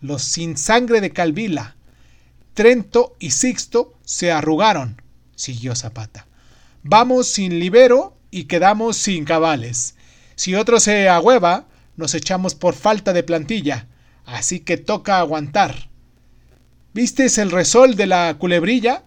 [0.00, 1.74] Los sin sangre de Calvila,
[2.54, 5.02] Trento y Sixto se arrugaron,
[5.34, 6.28] siguió Zapata.
[6.84, 9.96] Vamos sin libero y quedamos sin cabales.
[10.36, 11.66] Si otro se agüeva,
[11.96, 13.88] nos echamos por falta de plantilla
[14.24, 15.88] así que toca aguantar.
[16.92, 19.02] ¿Vistes el resol de la culebrilla?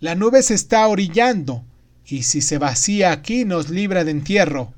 [0.00, 1.64] La nube se está orillando,
[2.06, 4.72] y si se vacía aquí nos libra de entierro.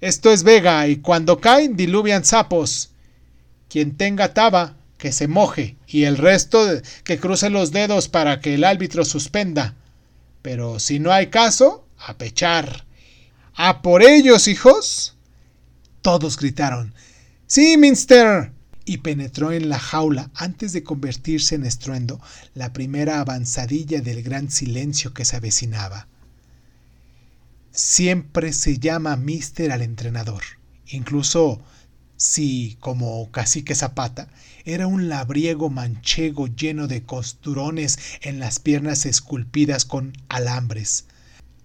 [0.00, 2.90] Esto es vega, y cuando caen diluvian sapos.
[3.68, 6.66] Quien tenga taba, que se moje, y el resto
[7.04, 9.74] que cruce los dedos para que el árbitro suspenda.
[10.42, 12.84] Pero si no hay caso, a pechar.
[13.54, 15.16] ¡A por ellos, hijos!
[16.02, 16.94] Todos gritaron.
[17.46, 18.52] Sí, Minster
[18.86, 22.20] y penetró en la jaula antes de convertirse en estruendo
[22.54, 26.06] la primera avanzadilla del gran silencio que se avecinaba.
[27.72, 30.42] Siempre se llama mister al entrenador,
[30.86, 31.60] incluso
[32.16, 34.28] si, como cacique Zapata,
[34.64, 41.06] era un labriego manchego lleno de costurones en las piernas esculpidas con alambres.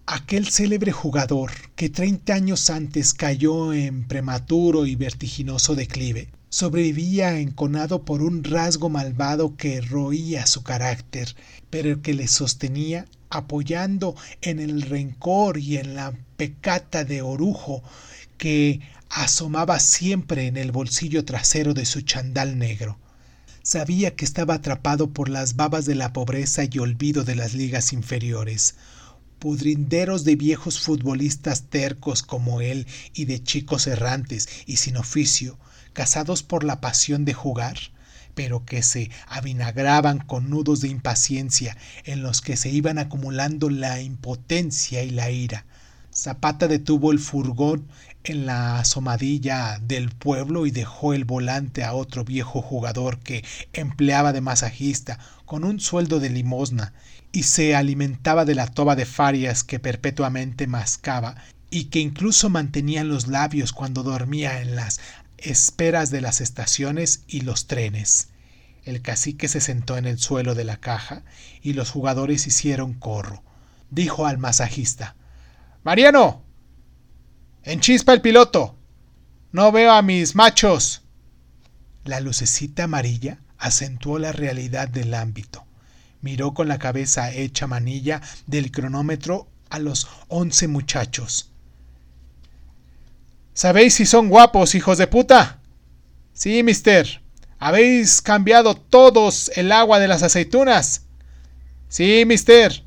[0.08, 8.04] Aquel célebre jugador que treinta años antes cayó en prematuro y vertiginoso declive, sobrevivía enconado
[8.04, 11.34] por un rasgo malvado que roía su carácter,
[11.70, 17.82] pero que le sostenía apoyando en el rencor y en la pecata de orujo
[18.38, 23.00] que asomaba siempre en el bolsillo trasero de su chandal negro.
[23.64, 27.94] Sabía que estaba atrapado por las babas de la pobreza y olvido de las ligas
[27.94, 28.76] inferiores,
[29.40, 35.58] pudrinderos de viejos futbolistas tercos como él y de chicos errantes y sin oficio,
[35.94, 37.78] casados por la pasión de jugar,
[38.34, 44.02] pero que se avinagraban con nudos de impaciencia en los que se iban acumulando la
[44.02, 45.66] impotencia y la ira.
[46.14, 47.88] Zapata detuvo el furgón
[48.24, 54.34] en la asomadilla del pueblo y dejó el volante a otro viejo jugador que empleaba
[54.34, 56.94] de masajista con un sueldo de limosna
[57.32, 61.36] y se alimentaba de la toba de farias que perpetuamente mascaba
[61.70, 65.00] y que incluso mantenía los labios cuando dormía en las
[65.42, 68.30] esperas de las estaciones y los trenes.
[68.84, 71.24] El cacique se sentó en el suelo de la caja
[71.62, 73.44] y los jugadores hicieron corro.
[73.90, 75.16] Dijo al masajista
[75.84, 76.44] Mariano.
[77.64, 78.76] Enchispa el piloto.
[79.52, 81.02] No veo a mis machos.
[82.04, 85.66] La lucecita amarilla acentuó la realidad del ámbito.
[86.22, 91.51] Miró con la cabeza hecha manilla del cronómetro a los once muchachos.
[93.54, 95.60] ¿Sabéis si son guapos, hijos de puta?
[96.34, 97.22] Sí, mister.
[97.60, 101.06] ¿Habéis cambiado todos el agua de las aceitunas?
[101.90, 102.84] Sí, mister.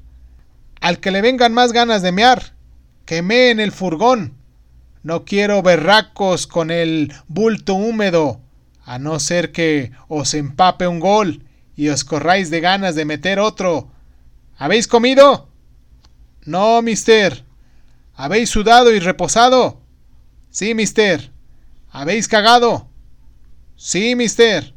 [0.80, 2.54] Al que le vengan más ganas de mear,
[3.04, 4.34] que en el furgón.
[5.02, 8.40] No quiero berracos con el bulto húmedo,
[8.84, 11.44] a no ser que os empape un gol
[11.76, 13.90] y os corráis de ganas de meter otro.
[14.56, 15.48] ¿Habéis comido?
[16.46, 17.44] No, mister.
[18.14, 19.83] ¿Habéis sudado y reposado?
[20.54, 21.32] Sí, mister.
[21.90, 22.88] ¿Habéis cagado?
[23.74, 24.72] Sí, mister.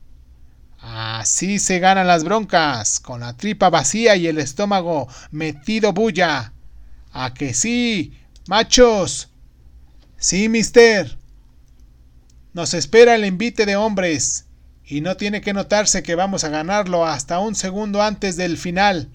[0.79, 6.51] Así se ganan las broncas, con la tripa vacía y el estómago metido bulla.
[7.11, 9.29] ¿A que sí, machos?
[10.17, 11.15] Sí, mister.
[12.53, 14.47] Nos espera el invite de hombres,
[14.83, 19.11] y no tiene que notarse que vamos a ganarlo hasta un segundo antes del final.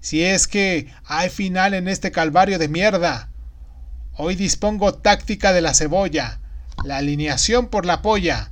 [0.00, 3.30] Si es que hay final en este calvario de mierda.
[4.20, 6.40] Hoy dispongo táctica de la cebolla,
[6.84, 8.50] la alineación por la polla.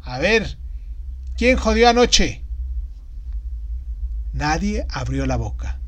[0.00, 0.56] A ver,
[1.36, 2.42] ¿quién jodió anoche?
[4.32, 5.78] Nadie abrió la boca.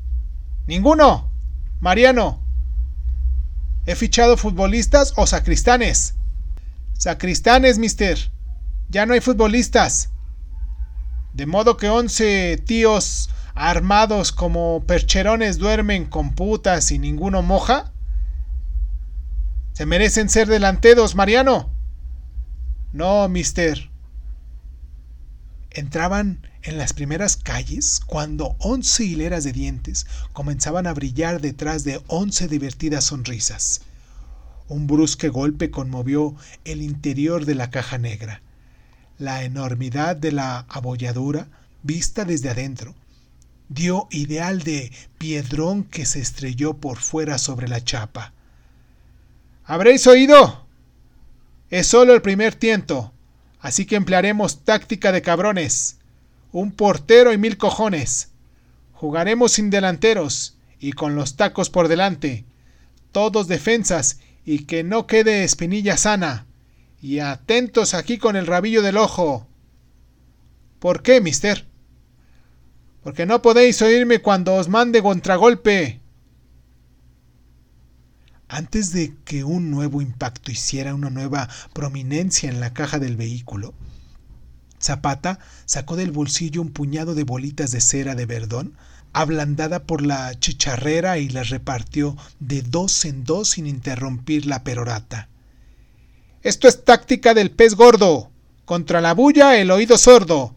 [0.67, 1.31] Ninguno.
[1.79, 2.43] Mariano.
[3.87, 6.13] ¿He fichado futbolistas o sacristanes?
[6.93, 8.19] Sacristanes, mister.
[8.87, 10.11] Ya no hay futbolistas.
[11.33, 17.93] De modo que once tíos armados como percherones duermen con putas y ninguno moja.
[19.77, 21.69] ¿Se merecen ser delanteros, Mariano?
[22.93, 23.91] No, mister.
[25.69, 32.01] Entraban en las primeras calles cuando once hileras de dientes comenzaban a brillar detrás de
[32.07, 33.81] once divertidas sonrisas.
[34.67, 38.41] Un brusque golpe conmovió el interior de la caja negra.
[39.19, 41.49] La enormidad de la abolladura,
[41.83, 42.95] vista desde adentro,
[43.69, 48.33] dio ideal de piedrón que se estrelló por fuera sobre la chapa.
[49.69, 50.65] ¿Habréis oído?
[51.69, 53.11] Es solo el primer tiento,
[53.59, 55.97] así que emplearemos táctica de cabrones.
[56.53, 58.29] Un portero y mil cojones.
[58.93, 62.45] Jugaremos sin delanteros y con los tacos por delante.
[63.11, 66.45] Todos defensas y que no quede espinilla sana.
[67.01, 69.47] Y atentos aquí con el rabillo del ojo.
[70.79, 71.67] ¿Por qué, mister?
[73.03, 75.99] Porque no podéis oírme cuando os mande contragolpe.
[78.49, 83.73] Antes de que un nuevo impacto hiciera una nueva prominencia en la caja del vehículo,
[84.81, 88.77] Zapata sacó del bolsillo un puñado de bolitas de cera de verdón,
[89.11, 95.27] ablandada por la chicharrera y las repartió de dos en dos sin interrumpir la perorata.
[96.41, 98.31] Esto es táctica del pez gordo.
[98.63, 100.55] Contra la bulla el oído sordo.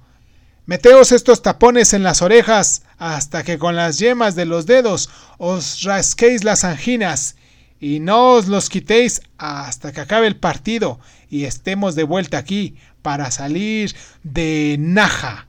[0.66, 5.82] Meteos estos tapones en las orejas hasta que con las yemas de los dedos os
[5.82, 7.36] rasquéis las anginas
[7.80, 11.00] y no os los quitéis hasta que acabe el partido
[11.30, 15.48] y estemos de vuelta aquí para salir de naja.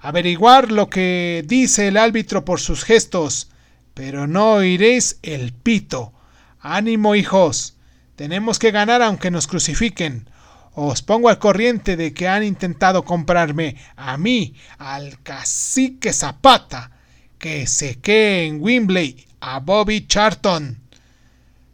[0.00, 3.50] Averiguar lo que dice el árbitro por sus gestos,
[3.92, 6.12] pero no oiréis el pito.
[6.60, 7.76] Ánimo, hijos.
[8.14, 10.28] Tenemos que ganar aunque nos crucifiquen.
[10.74, 16.92] Os pongo al corriente de que han intentado comprarme a mí, al cacique Zapata,
[17.38, 20.85] que sequé en Wimbley a Bobby Charlton.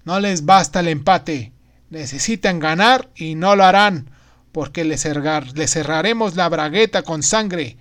[0.05, 1.53] No les basta el empate.
[1.91, 4.11] Necesitan ganar y no lo harán,
[4.51, 5.07] porque les,
[5.55, 7.77] les cerraremos la bragueta con sangre.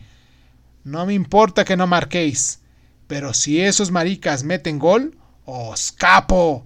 [0.83, 2.59] No me importa que no marquéis,
[3.07, 6.65] pero si esos maricas meten gol, os capo.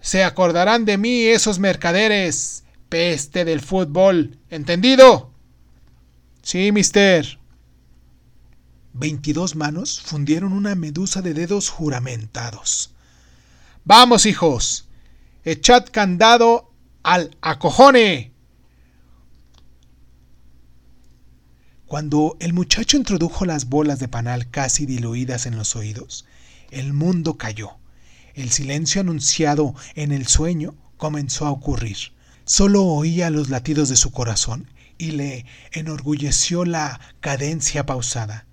[0.00, 5.32] Se acordarán de mí esos mercaderes, peste del fútbol, ¿entendido?
[6.42, 7.38] Sí, mister.
[8.92, 12.94] Veintidós manos fundieron una medusa de dedos juramentados.
[13.84, 14.88] Vamos, hijos,
[15.44, 16.72] echad candado
[17.02, 18.32] al acojone.
[21.86, 26.26] Cuando el muchacho introdujo las bolas de panal casi diluidas en los oídos,
[26.70, 27.78] el mundo cayó.
[28.34, 31.96] El silencio anunciado en el sueño comenzó a ocurrir.
[32.44, 34.68] Solo oía los latidos de su corazón
[34.98, 38.46] y le enorgulleció la cadencia pausada,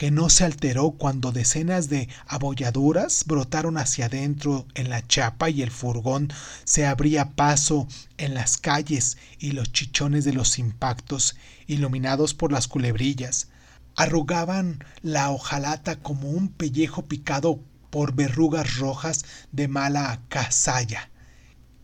[0.00, 5.60] que no se alteró cuando decenas de abolladuras brotaron hacia adentro en la chapa y
[5.60, 6.32] el furgón
[6.64, 7.86] se abría paso
[8.16, 11.36] en las calles y los chichones de los impactos,
[11.66, 13.48] iluminados por las culebrillas,
[13.94, 21.10] arrugaban la hojalata como un pellejo picado por verrugas rojas de mala casalla.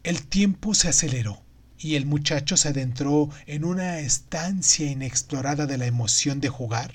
[0.05, 1.43] El tiempo se aceleró
[1.79, 6.95] y el muchacho se adentró en una estancia inexplorada de la emoción de jugar,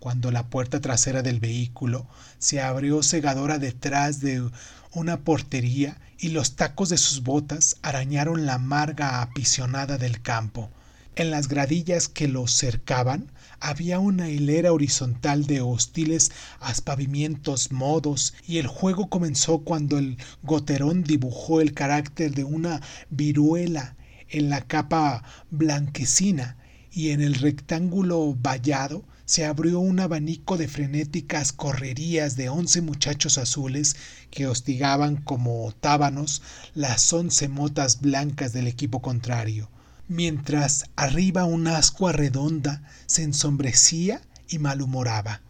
[0.00, 2.06] cuando la puerta trasera del vehículo
[2.38, 4.48] se abrió cegadora detrás de
[4.92, 10.70] una portería y los tacos de sus botas arañaron la amarga apisionada del campo.
[11.14, 16.30] En las gradillas que los cercaban había una hilera horizontal de hostiles
[16.60, 22.80] aspavientos modos y el juego comenzó cuando el goterón dibujó el carácter de una
[23.10, 23.96] viruela
[24.28, 26.56] en la capa blanquecina
[26.92, 33.38] y en el rectángulo vallado se abrió un abanico de frenéticas correrías de once muchachos
[33.38, 33.94] azules
[34.32, 36.42] que hostigaban como tábanos
[36.74, 39.70] las once motas blancas del equipo contrario
[40.08, 45.42] mientras arriba un ascua redonda se ensombrecía y malhumoraba.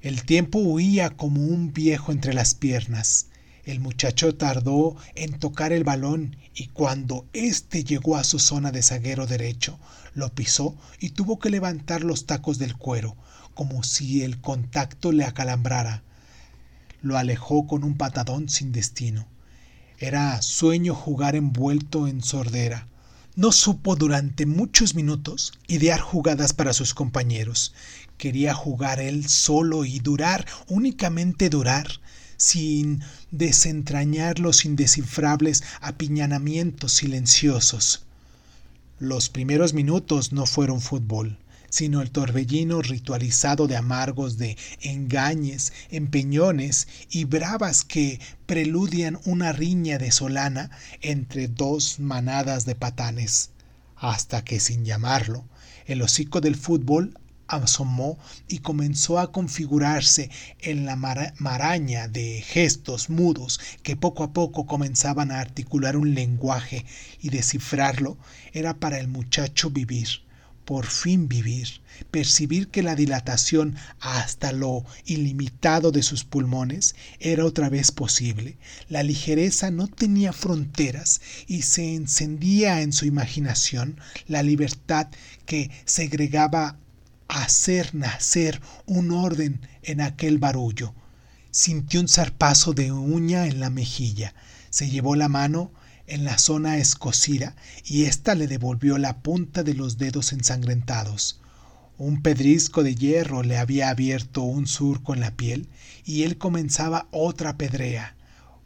[0.00, 3.26] El tiempo huía como un viejo entre las piernas.
[3.64, 8.82] El muchacho tardó en tocar el balón y cuando éste llegó a su zona de
[8.82, 9.78] zaguero derecho,
[10.14, 13.16] lo pisó y tuvo que levantar los tacos del cuero,
[13.54, 16.02] como si el contacto le acalambrara.
[17.00, 19.26] Lo alejó con un patadón sin destino.
[19.98, 22.88] Era sueño jugar envuelto en sordera.
[23.36, 27.74] No supo durante muchos minutos idear jugadas para sus compañeros.
[28.18, 32.00] Quería jugar él solo y durar, únicamente durar,
[32.44, 38.04] sin desentrañar los indescifrables apiñanamientos silenciosos.
[38.98, 41.38] Los primeros minutos no fueron fútbol,
[41.70, 49.96] sino el torbellino ritualizado de amargos de engañes, empeñones y bravas que preludian una riña
[49.96, 50.70] desolana
[51.00, 53.52] entre dos manadas de patanes,
[53.96, 55.46] hasta que sin llamarlo,
[55.86, 57.18] el hocico del fútbol
[57.48, 58.18] asomó
[58.48, 60.30] y comenzó a configurarse
[60.60, 66.84] en la maraña de gestos mudos que poco a poco comenzaban a articular un lenguaje
[67.20, 68.16] y descifrarlo
[68.52, 70.24] era para el muchacho vivir
[70.64, 71.68] por fin vivir,
[72.10, 78.56] percibir que la dilatación hasta lo ilimitado de sus pulmones era otra vez posible.
[78.88, 85.08] La ligereza no tenía fronteras y se encendía en su imaginación la libertad
[85.44, 86.78] que segregaba
[87.28, 90.94] hacer nacer un orden en aquel barullo.
[91.50, 94.34] Sintió un zarpazo de uña en la mejilla,
[94.70, 95.72] se llevó la mano
[96.06, 97.54] en la zona escocida
[97.84, 101.40] y ésta le devolvió la punta de los dedos ensangrentados.
[101.96, 105.68] Un pedrisco de hierro le había abierto un surco en la piel
[106.04, 108.16] y él comenzaba otra pedrea,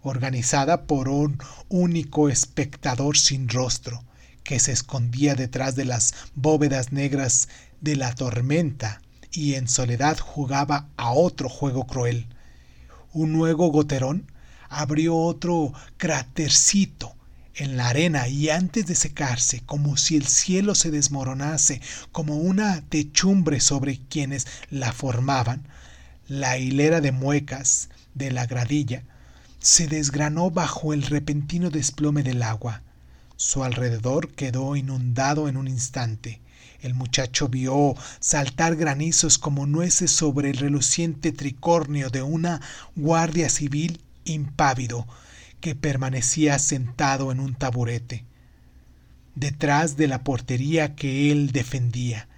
[0.00, 1.38] organizada por un
[1.68, 4.02] único espectador sin rostro,
[4.44, 7.48] que se escondía detrás de las bóvedas negras
[7.80, 9.00] de la tormenta
[9.32, 12.26] y en soledad jugaba a otro juego cruel.
[13.12, 14.30] Un nuevo goterón
[14.68, 17.14] abrió otro crátercito
[17.54, 21.80] en la arena y antes de secarse, como si el cielo se desmoronase
[22.12, 25.66] como una techumbre sobre quienes la formaban,
[26.28, 29.02] la hilera de muecas de la gradilla
[29.60, 32.82] se desgranó bajo el repentino desplome del agua.
[33.36, 36.40] Su alrededor quedó inundado en un instante.
[36.80, 42.60] El muchacho vio saltar granizos como nueces sobre el reluciente tricornio de una
[42.94, 45.06] guardia civil impávido,
[45.60, 48.24] que permanecía sentado en un taburete,
[49.34, 52.28] detrás de la portería que él defendía.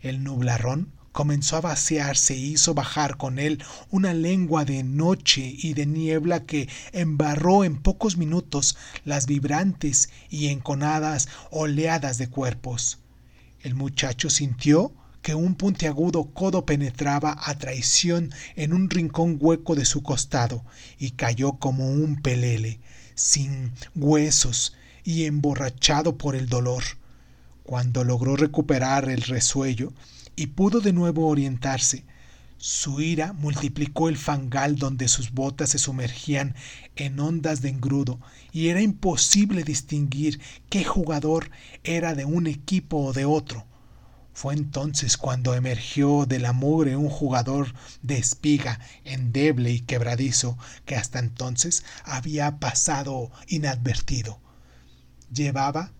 [0.00, 5.74] El nublarrón comenzó a vaciarse e hizo bajar con él una lengua de noche y
[5.74, 12.98] de niebla que embarró en pocos minutos las vibrantes y enconadas oleadas de cuerpos.
[13.62, 14.92] El muchacho sintió
[15.22, 20.64] que un puntiagudo codo penetraba a traición en un rincón hueco de su costado
[20.98, 22.80] y cayó como un pelele,
[23.14, 26.82] sin huesos y emborrachado por el dolor.
[27.62, 29.92] Cuando logró recuperar el resuello
[30.36, 32.04] y pudo de nuevo orientarse,
[32.62, 36.54] su ira multiplicó el fangal donde sus botas se sumergían
[36.94, 38.20] en ondas de engrudo
[38.52, 41.50] y era imposible distinguir qué jugador
[41.84, 43.66] era de un equipo o de otro.
[44.34, 50.96] Fue entonces cuando emergió de la mugre un jugador de espiga, endeble y quebradizo, que
[50.96, 54.38] hasta entonces había pasado inadvertido.
[55.32, 55.94] Llevaba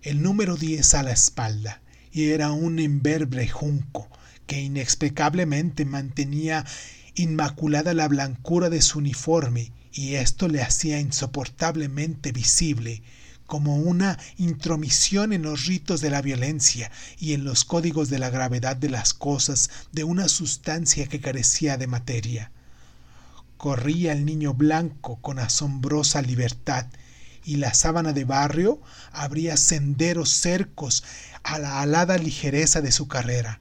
[0.00, 4.08] el número 10 a la espalda y era un imberbe junco
[4.46, 6.64] que inexplicablemente mantenía
[7.14, 13.02] inmaculada la blancura de su uniforme y esto le hacía insoportablemente visible
[13.46, 18.30] como una intromisión en los ritos de la violencia y en los códigos de la
[18.30, 22.50] gravedad de las cosas de una sustancia que carecía de materia.
[23.56, 26.86] Corría el niño blanco con asombrosa libertad
[27.44, 28.80] y la sábana de barrio
[29.12, 31.04] abría senderos cercos
[31.44, 33.60] a la alada ligereza de su carrera,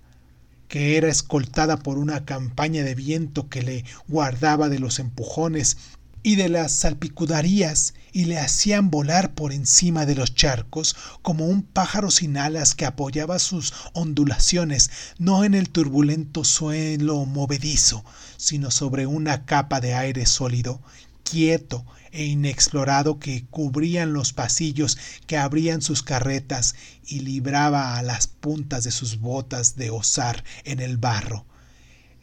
[0.68, 5.78] que era escoltada por una campaña de viento que le guardaba de los empujones
[6.26, 11.61] y de las salpicudarías y le hacían volar por encima de los charcos como un
[11.61, 14.89] pájaro sin alas que apoyaba sus ondulaciones
[15.20, 18.03] no en el turbulento suelo movedizo,
[18.38, 20.82] sino sobre una capa de aire sólido,
[21.26, 24.97] quieto e inexplorado que cubrían los pasillos
[25.28, 30.80] que abrían sus carretas y libraba a las puntas de sus botas de osar en
[30.80, 31.45] el barro.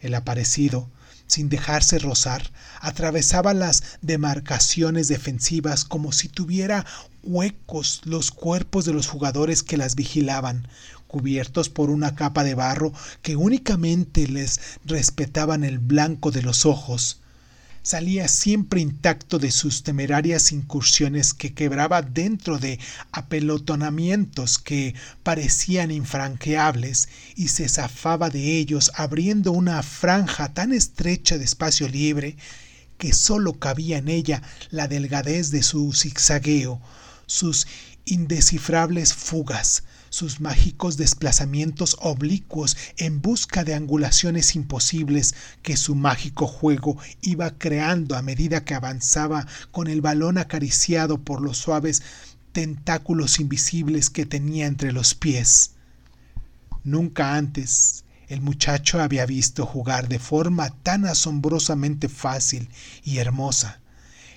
[0.00, 0.88] El aparecido
[1.32, 6.84] sin dejarse rozar, atravesaba las demarcaciones defensivas como si tuviera
[7.22, 10.68] huecos los cuerpos de los jugadores que las vigilaban,
[11.06, 12.92] cubiertos por una capa de barro
[13.22, 17.21] que únicamente les respetaban el blanco de los ojos
[17.82, 22.78] salía siempre intacto de sus temerarias incursiones que quebraba dentro de
[23.10, 31.44] apelotonamientos que parecían infranqueables y se zafaba de ellos abriendo una franja tan estrecha de
[31.44, 32.36] espacio libre
[32.98, 36.80] que sólo cabía en ella la delgadez de su zigzagueo,
[37.26, 37.66] sus
[38.04, 39.82] indescifrables fugas,
[40.12, 48.14] sus mágicos desplazamientos oblicuos en busca de angulaciones imposibles que su mágico juego iba creando
[48.14, 52.02] a medida que avanzaba con el balón acariciado por los suaves
[52.52, 55.70] tentáculos invisibles que tenía entre los pies.
[56.84, 62.68] Nunca antes el muchacho había visto jugar de forma tan asombrosamente fácil
[63.02, 63.80] y hermosa.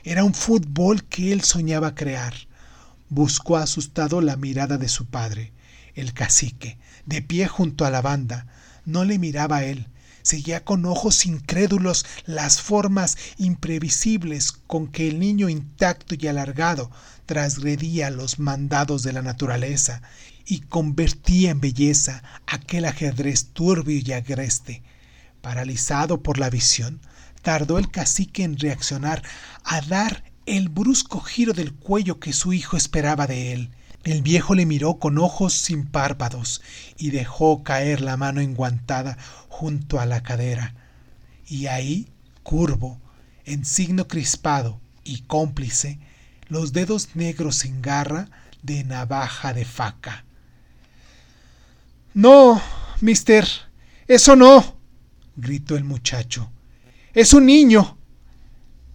[0.06, 2.34] Era un fútbol que él soñaba crear.
[3.10, 5.52] Buscó asustado la mirada de su padre,
[5.96, 8.48] el cacique, de pie junto a la banda.
[8.86, 9.88] No le miraba a él,
[10.22, 16.92] seguía con ojos incrédulos las formas imprevisibles con que el niño intacto y alargado
[17.26, 20.02] trasgredía los mandados de la naturaleza
[20.46, 24.84] y convertía en belleza aquel ajedrez turbio y agreste.
[25.42, 27.02] Paralizado por la visión,
[27.42, 29.22] tardó el cacique en reaccionar,
[29.64, 33.72] a dar el brusco giro del cuello que su hijo esperaba de él.
[34.06, 36.62] El viejo le miró con ojos sin párpados
[36.96, 39.18] y dejó caer la mano enguantada
[39.50, 40.76] junto a la cadera.
[41.48, 42.08] Y ahí,
[42.44, 43.02] curvo,
[43.46, 45.98] en signo crispado y cómplice,
[46.50, 48.30] los dedos negros en garra
[48.62, 50.24] de navaja de faca.
[52.14, 52.62] No,
[53.02, 53.48] mister,
[54.08, 54.78] eso no,
[55.36, 56.52] gritó el muchacho.
[57.16, 57.98] Es un niño.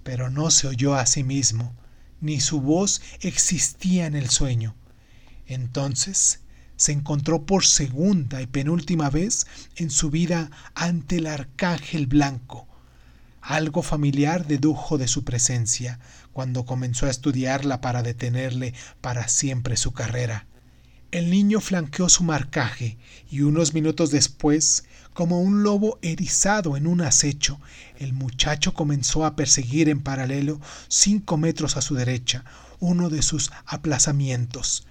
[0.04, 1.74] Pero no se oyó a sí mismo,
[2.20, 4.76] ni su voz existía en el sueño.
[5.51, 6.42] Entonces
[6.76, 12.68] se encontró por segunda y penúltima vez en su vida ante el arcángel blanco.
[13.42, 15.98] Algo familiar dedujo de su presencia
[16.32, 20.46] cuando comenzó a estudiarla para detenerle para siempre su carrera.
[21.11, 22.96] El niño flanqueó su marcaje
[23.28, 24.84] y unos minutos después,
[25.14, 27.61] como un lobo erizado en un acecho,
[27.98, 32.44] el muchacho comenzó a perseguir en paralelo cinco metros a su derecha
[32.78, 34.86] uno de sus aplazamientos.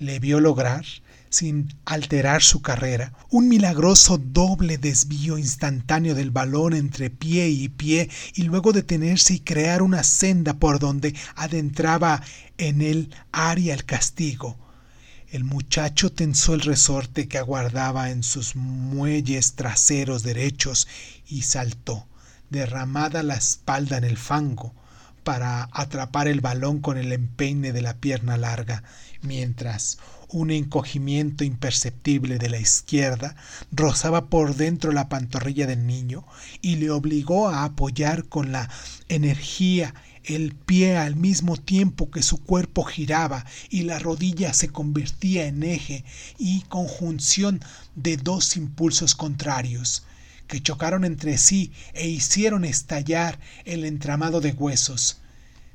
[0.00, 0.86] Le vio lograr,
[1.28, 8.08] sin alterar su carrera, un milagroso doble desvío instantáneo del balón entre pie y pie
[8.34, 12.22] y luego detenerse y crear una senda por donde adentraba
[12.56, 14.56] en el área el castigo.
[15.30, 20.88] El muchacho tensó el resorte que aguardaba en sus muelles traseros derechos
[21.28, 22.06] y saltó,
[22.48, 24.74] derramada la espalda en el fango,
[25.24, 28.82] para atrapar el balón con el empeine de la pierna larga,
[29.22, 29.98] mientras
[30.28, 33.34] un encogimiento imperceptible de la izquierda
[33.72, 36.24] rozaba por dentro la pantorrilla del niño
[36.62, 38.70] y le obligó a apoyar con la
[39.08, 39.94] energía
[40.24, 45.62] el pie al mismo tiempo que su cuerpo giraba y la rodilla se convertía en
[45.62, 46.04] eje
[46.38, 47.60] y conjunción
[47.96, 50.04] de dos impulsos contrarios
[50.46, 55.18] que chocaron entre sí e hicieron estallar el entramado de huesos,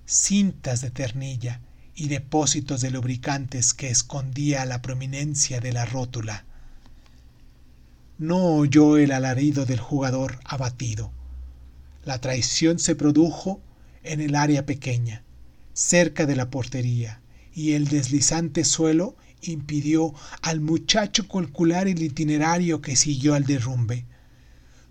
[0.05, 1.61] cintas de ternilla
[1.95, 6.45] y depósitos de lubricantes que escondía la prominencia de la rótula.
[8.17, 11.11] No oyó el alarido del jugador abatido.
[12.03, 13.61] La traición se produjo
[14.03, 15.23] en el área pequeña,
[15.73, 17.21] cerca de la portería,
[17.53, 24.05] y el deslizante suelo impidió al muchacho calcular el itinerario que siguió al derrumbe.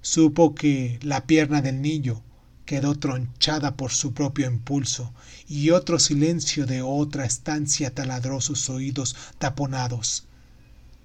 [0.01, 2.23] Supo que la pierna del niño
[2.65, 5.13] quedó tronchada por su propio impulso,
[5.49, 10.25] y otro silencio de otra estancia taladró sus oídos taponados.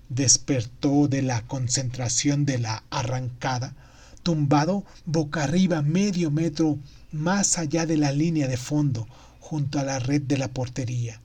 [0.10, 3.76] Despertó de la concentración de la arrancada,
[4.24, 6.78] tumbado boca arriba medio metro
[7.12, 9.07] más allá de la línea de fondo,
[9.39, 11.22] junto a la red de la portería.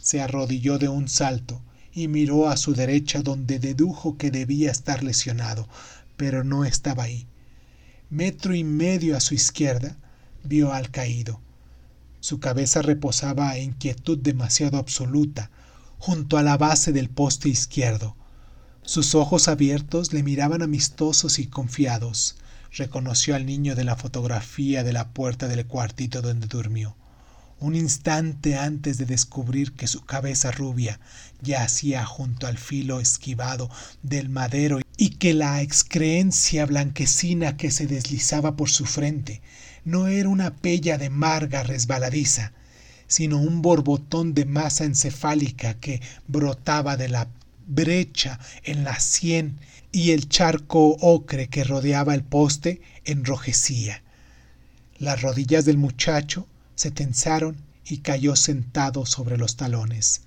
[0.00, 1.62] Se arrodilló de un salto
[1.92, 5.68] y miró a su derecha donde dedujo que debía estar lesionado,
[6.16, 7.26] pero no estaba ahí.
[8.10, 9.96] Metro y medio a su izquierda
[10.42, 11.40] vio al caído.
[12.20, 15.50] Su cabeza reposaba en quietud demasiado absoluta,
[15.98, 18.16] junto a la base del poste izquierdo.
[18.82, 22.36] Sus ojos abiertos le miraban amistosos y confiados
[22.76, 26.96] reconoció al niño de la fotografía de la puerta del cuartito donde durmió.
[27.60, 30.98] Un instante antes de descubrir que su cabeza rubia
[31.40, 33.70] yacía junto al filo esquivado
[34.02, 39.40] del madero y que la excreencia blanquecina que se deslizaba por su frente
[39.84, 42.52] no era una pella de marga resbaladiza,
[43.06, 47.28] sino un borbotón de masa encefálica que brotaba de la
[47.66, 49.58] brecha en la sien
[49.90, 54.02] y el charco ocre que rodeaba el poste enrojecía.
[54.98, 60.22] Las rodillas del muchacho se tensaron y cayó sentado sobre los talones.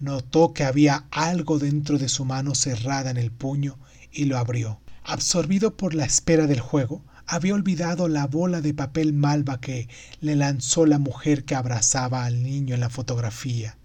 [0.00, 3.76] Notó que había algo dentro de su mano cerrada en el puño
[4.14, 4.80] y lo abrió.
[5.02, 9.88] Absorbido por la espera del juego, había olvidado la bola de papel malva que
[10.20, 13.76] le lanzó la mujer que abrazaba al niño en la fotografía.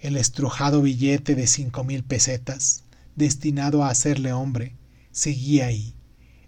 [0.00, 2.84] El estrujado billete de cinco mil pesetas,
[3.16, 4.76] destinado a hacerle hombre,
[5.10, 5.94] seguía ahí,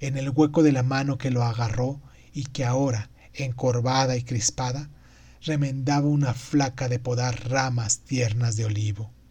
[0.01, 2.01] en el hueco de la mano que lo agarró
[2.32, 4.91] y que ahora, encorvada y crispada,
[5.43, 9.12] remendaba una flaca de podar ramas tiernas de olivo.